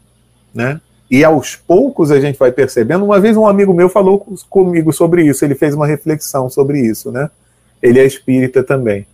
né? 0.54 0.82
E 1.10 1.23
aos 1.23 1.56
poucos 1.56 2.10
a 2.10 2.19
gente 2.19 2.39
vai 2.39 2.51
percebendo. 2.51 3.06
Uma 3.06 3.19
vez 3.19 3.38
um 3.38 3.47
amigo 3.47 3.73
meu 3.73 3.88
falou 3.88 4.25
comigo 4.49 4.91
sobre 4.91 5.23
isso, 5.23 5.45
ele 5.45 5.54
fez 5.54 5.75
uma 5.75 5.86
reflexão 5.86 6.49
sobre 6.49 6.80
isso, 6.80 7.12
né? 7.12 7.30
ele 7.82 7.99
é 7.99 8.06
espírita 8.06 8.63
também. 8.63 9.06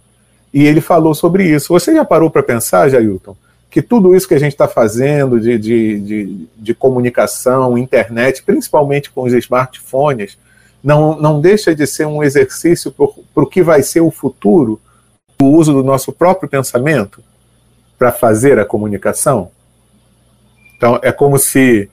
E 0.53 0.65
ele 0.65 0.81
falou 0.81 1.13
sobre 1.13 1.45
isso. 1.45 1.73
Você 1.73 1.93
já 1.93 2.03
parou 2.03 2.29
para 2.29 2.43
pensar, 2.43 2.89
Jailton, 2.89 3.35
que 3.71 3.81
tudo 3.81 4.13
isso 4.13 4.27
que 4.27 4.33
a 4.33 4.39
gente 4.39 4.51
está 4.51 4.67
fazendo 4.67 5.39
de, 5.39 5.57
de, 5.57 5.99
de, 6.01 6.47
de, 6.57 6.73
comunicação, 6.75 7.77
internet, 7.77 8.43
principalmente 8.43 9.09
com 9.09 9.23
os 9.23 9.31
smartphones, 9.31 10.37
não, 10.83 11.17
não 11.17 11.39
deixa 11.39 11.73
de 11.73 11.87
ser 11.87 12.05
um 12.05 12.21
exercício 12.21 12.91
para 12.91 13.43
o 13.43 13.47
que 13.47 13.63
vai 13.63 13.81
ser 13.81 14.01
o 14.01 14.11
futuro, 14.11 14.77
o 15.41 15.45
uso 15.45 15.71
do 15.71 15.83
nosso 15.83 16.11
próprio 16.11 16.49
pensamento 16.49 17.23
para 17.97 18.11
fazer 18.11 18.59
a 18.59 18.65
comunicação? 18.65 19.49
Então, 20.75 20.99
é 21.01 21.13
como 21.13 21.39
se 21.39 21.89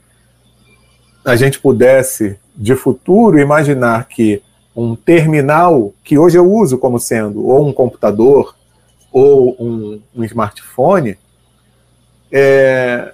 a 1.24 1.36
gente 1.36 1.60
pudesse, 1.60 2.36
de 2.56 2.74
futuro, 2.74 3.38
imaginar 3.38 4.08
que 4.08 4.42
um 4.74 4.96
terminal 4.96 5.92
que 6.02 6.18
hoje 6.18 6.36
eu 6.36 6.50
uso 6.50 6.76
como 6.76 6.98
sendo 6.98 7.46
ou 7.46 7.68
um 7.68 7.72
computador 7.72 8.56
ou 9.12 9.54
um, 9.60 10.00
um 10.16 10.24
smartphone, 10.24 11.16
é, 12.30 13.12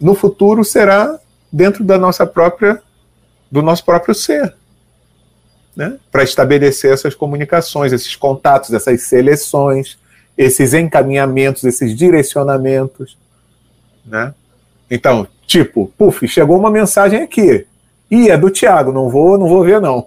no 0.00 0.14
futuro 0.14 0.64
será 0.64 1.18
dentro 1.52 1.84
da 1.84 1.98
nossa 1.98 2.26
própria 2.26 2.82
do 3.50 3.62
nosso 3.62 3.84
próprio 3.84 4.14
ser, 4.14 4.54
né? 5.74 5.98
Para 6.12 6.22
estabelecer 6.22 6.92
essas 6.92 7.14
comunicações, 7.14 7.92
esses 7.92 8.14
contatos, 8.14 8.72
essas 8.72 9.02
seleções, 9.02 9.98
esses 10.38 10.72
encaminhamentos, 10.72 11.64
esses 11.64 11.96
direcionamentos, 11.96 13.18
né? 14.06 14.32
Então, 14.88 15.26
tipo, 15.46 15.92
puf, 15.98 16.26
chegou 16.28 16.56
uma 16.56 16.70
mensagem 16.70 17.22
aqui. 17.22 17.66
Ih, 18.10 18.30
é 18.30 18.36
do 18.36 18.50
Tiago, 18.50 18.92
não 18.92 19.08
vou, 19.08 19.36
não 19.36 19.48
vou 19.48 19.64
ver 19.64 19.80
não. 19.80 20.06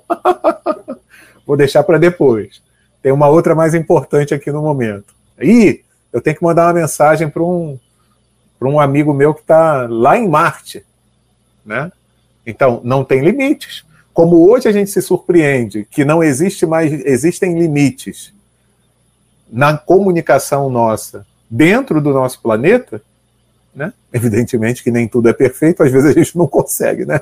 vou 1.46 1.58
deixar 1.58 1.84
para 1.84 1.98
depois. 1.98 2.62
Tem 3.02 3.12
uma 3.12 3.28
outra 3.28 3.54
mais 3.54 3.74
importante 3.74 4.34
aqui 4.34 4.52
no 4.52 4.62
momento. 4.62 5.14
Ih, 5.40 5.84
eu 6.12 6.22
tenho 6.22 6.36
que 6.36 6.44
mandar 6.44 6.68
uma 6.68 6.74
mensagem 6.74 7.30
para 7.30 7.44
um 7.44 7.78
para 8.64 8.70
um 8.70 8.80
amigo 8.80 9.14
meu 9.14 9.34
que 9.34 9.42
está 9.42 9.86
lá 9.90 10.18
em 10.18 10.26
Marte, 10.26 10.86
né? 11.66 11.92
Então, 12.46 12.80
não 12.82 13.04
tem 13.04 13.20
limites. 13.20 13.84
Como 14.14 14.50
hoje 14.50 14.70
a 14.70 14.72
gente 14.72 14.90
se 14.90 15.02
surpreende 15.02 15.86
que 15.92 16.06
não 16.06 16.24
existe 16.24 16.66
mais, 16.66 16.94
existem 17.06 17.60
limites 17.60 18.34
na 19.52 19.78
comunicação 19.78 20.70
nossa 20.70 21.28
dentro 21.50 22.00
do 22.00 22.14
nosso 22.14 22.42
planeta, 22.42 23.02
né? 23.76 23.92
Evidentemente 24.14 24.82
que 24.82 24.92
nem 24.92 25.10
tudo 25.10 25.28
é 25.28 25.34
perfeito, 25.34 25.84
às 25.84 25.92
vezes 25.92 26.12
a 26.12 26.14
gente 26.14 26.38
não 26.38 26.48
consegue, 26.48 27.06
né? 27.06 27.20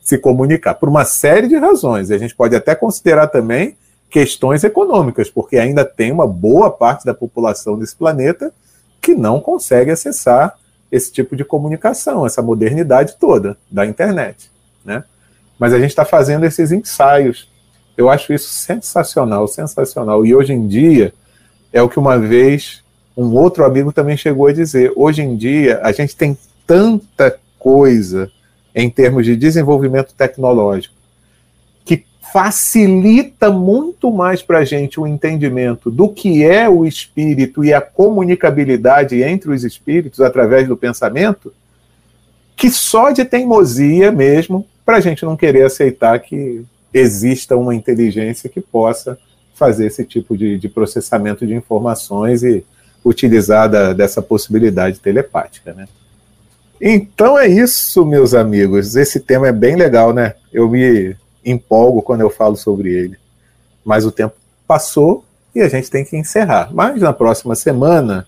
se 0.00 0.16
comunicar, 0.18 0.74
por 0.74 0.88
uma 0.88 1.04
série 1.04 1.48
de 1.48 1.56
razões. 1.56 2.10
A 2.10 2.18
gente 2.18 2.36
pode 2.36 2.54
até 2.54 2.74
considerar 2.74 3.26
também 3.28 3.74
questões 4.08 4.62
econômicas, 4.62 5.28
porque 5.28 5.56
ainda 5.56 5.84
tem 5.84 6.12
uma 6.12 6.26
boa 6.26 6.70
parte 6.70 7.04
da 7.06 7.14
população 7.14 7.78
desse 7.78 7.96
planeta 7.96 8.52
que 9.00 9.14
não 9.14 9.40
consegue 9.40 9.90
acessar 9.90 10.54
esse 10.94 11.10
tipo 11.10 11.34
de 11.34 11.44
comunicação, 11.44 12.24
essa 12.24 12.40
modernidade 12.40 13.16
toda 13.18 13.56
da 13.68 13.84
internet. 13.84 14.48
Né? 14.84 15.02
Mas 15.58 15.72
a 15.72 15.78
gente 15.80 15.90
está 15.90 16.04
fazendo 16.04 16.46
esses 16.46 16.70
ensaios. 16.70 17.48
Eu 17.96 18.08
acho 18.08 18.32
isso 18.32 18.48
sensacional, 18.48 19.48
sensacional. 19.48 20.24
E 20.24 20.32
hoje 20.32 20.52
em 20.52 20.68
dia, 20.68 21.12
é 21.72 21.82
o 21.82 21.88
que 21.88 21.98
uma 21.98 22.16
vez 22.16 22.80
um 23.16 23.34
outro 23.34 23.64
amigo 23.64 23.92
também 23.92 24.16
chegou 24.16 24.46
a 24.46 24.52
dizer: 24.52 24.92
hoje 24.94 25.20
em 25.20 25.36
dia, 25.36 25.80
a 25.82 25.90
gente 25.90 26.14
tem 26.14 26.38
tanta 26.64 27.36
coisa 27.58 28.30
em 28.72 28.88
termos 28.88 29.24
de 29.24 29.34
desenvolvimento 29.34 30.14
tecnológico, 30.14 30.93
facilita 32.34 33.48
muito 33.48 34.10
mais 34.10 34.42
para 34.42 34.58
a 34.58 34.64
gente 34.64 34.98
o 34.98 35.06
entendimento 35.06 35.88
do 35.88 36.08
que 36.08 36.42
é 36.42 36.68
o 36.68 36.84
espírito 36.84 37.64
e 37.64 37.72
a 37.72 37.80
comunicabilidade 37.80 39.22
entre 39.22 39.52
os 39.52 39.62
espíritos 39.62 40.20
através 40.20 40.66
do 40.66 40.76
pensamento, 40.76 41.54
que 42.56 42.68
só 42.72 43.12
de 43.12 43.24
teimosia 43.24 44.10
mesmo, 44.10 44.66
para 44.84 44.96
a 44.96 45.00
gente 45.00 45.24
não 45.24 45.36
querer 45.36 45.64
aceitar 45.64 46.18
que 46.18 46.64
exista 46.92 47.56
uma 47.56 47.72
inteligência 47.72 48.50
que 48.50 48.60
possa 48.60 49.16
fazer 49.54 49.86
esse 49.86 50.04
tipo 50.04 50.36
de, 50.36 50.58
de 50.58 50.68
processamento 50.68 51.46
de 51.46 51.54
informações 51.54 52.42
e 52.42 52.66
utilizar 53.04 53.70
da, 53.70 53.92
dessa 53.92 54.20
possibilidade 54.20 54.98
telepática, 54.98 55.72
né? 55.72 55.86
Então 56.80 57.38
é 57.38 57.46
isso, 57.46 58.04
meus 58.04 58.34
amigos. 58.34 58.96
Esse 58.96 59.20
tema 59.20 59.46
é 59.46 59.52
bem 59.52 59.76
legal, 59.76 60.12
né? 60.12 60.34
Eu 60.52 60.68
me 60.68 61.14
empolgo 61.44 62.02
quando 62.02 62.20
eu 62.20 62.30
falo 62.30 62.56
sobre 62.56 62.92
ele. 62.92 63.16
Mas 63.84 64.04
o 64.04 64.12
tempo 64.12 64.34
passou 64.66 65.24
e 65.54 65.60
a 65.60 65.68
gente 65.68 65.90
tem 65.90 66.04
que 66.04 66.16
encerrar. 66.16 66.70
Mas 66.72 67.00
na 67.00 67.12
próxima 67.12 67.54
semana 67.54 68.26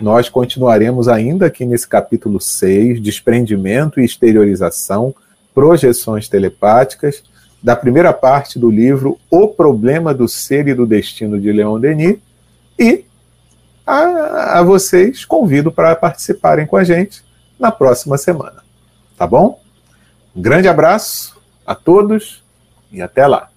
nós 0.00 0.28
continuaremos 0.28 1.08
ainda 1.08 1.46
aqui 1.46 1.64
nesse 1.64 1.86
capítulo 1.86 2.40
6, 2.40 3.00
desprendimento 3.00 4.00
e 4.00 4.04
exteriorização, 4.04 5.14
projeções 5.54 6.28
telepáticas, 6.28 7.22
da 7.62 7.76
primeira 7.76 8.12
parte 8.12 8.58
do 8.58 8.68
livro 8.68 9.18
O 9.30 9.46
Problema 9.46 10.12
do 10.12 10.26
Ser 10.26 10.66
e 10.66 10.74
do 10.74 10.84
Destino 10.84 11.40
de 11.40 11.52
Leon 11.52 11.78
Denis. 11.78 12.18
E 12.78 13.04
a, 13.86 14.58
a 14.58 14.62
vocês 14.62 15.24
convido 15.24 15.70
para 15.70 15.94
participarem 15.94 16.66
com 16.66 16.76
a 16.76 16.82
gente 16.82 17.22
na 17.58 17.70
próxima 17.70 18.18
semana. 18.18 18.64
Tá 19.16 19.26
bom? 19.26 19.60
Um 20.34 20.42
grande 20.42 20.66
abraço 20.66 21.40
a 21.66 21.74
todos 21.74 22.42
e 22.90 23.00
até 23.00 23.26
lá. 23.26 23.51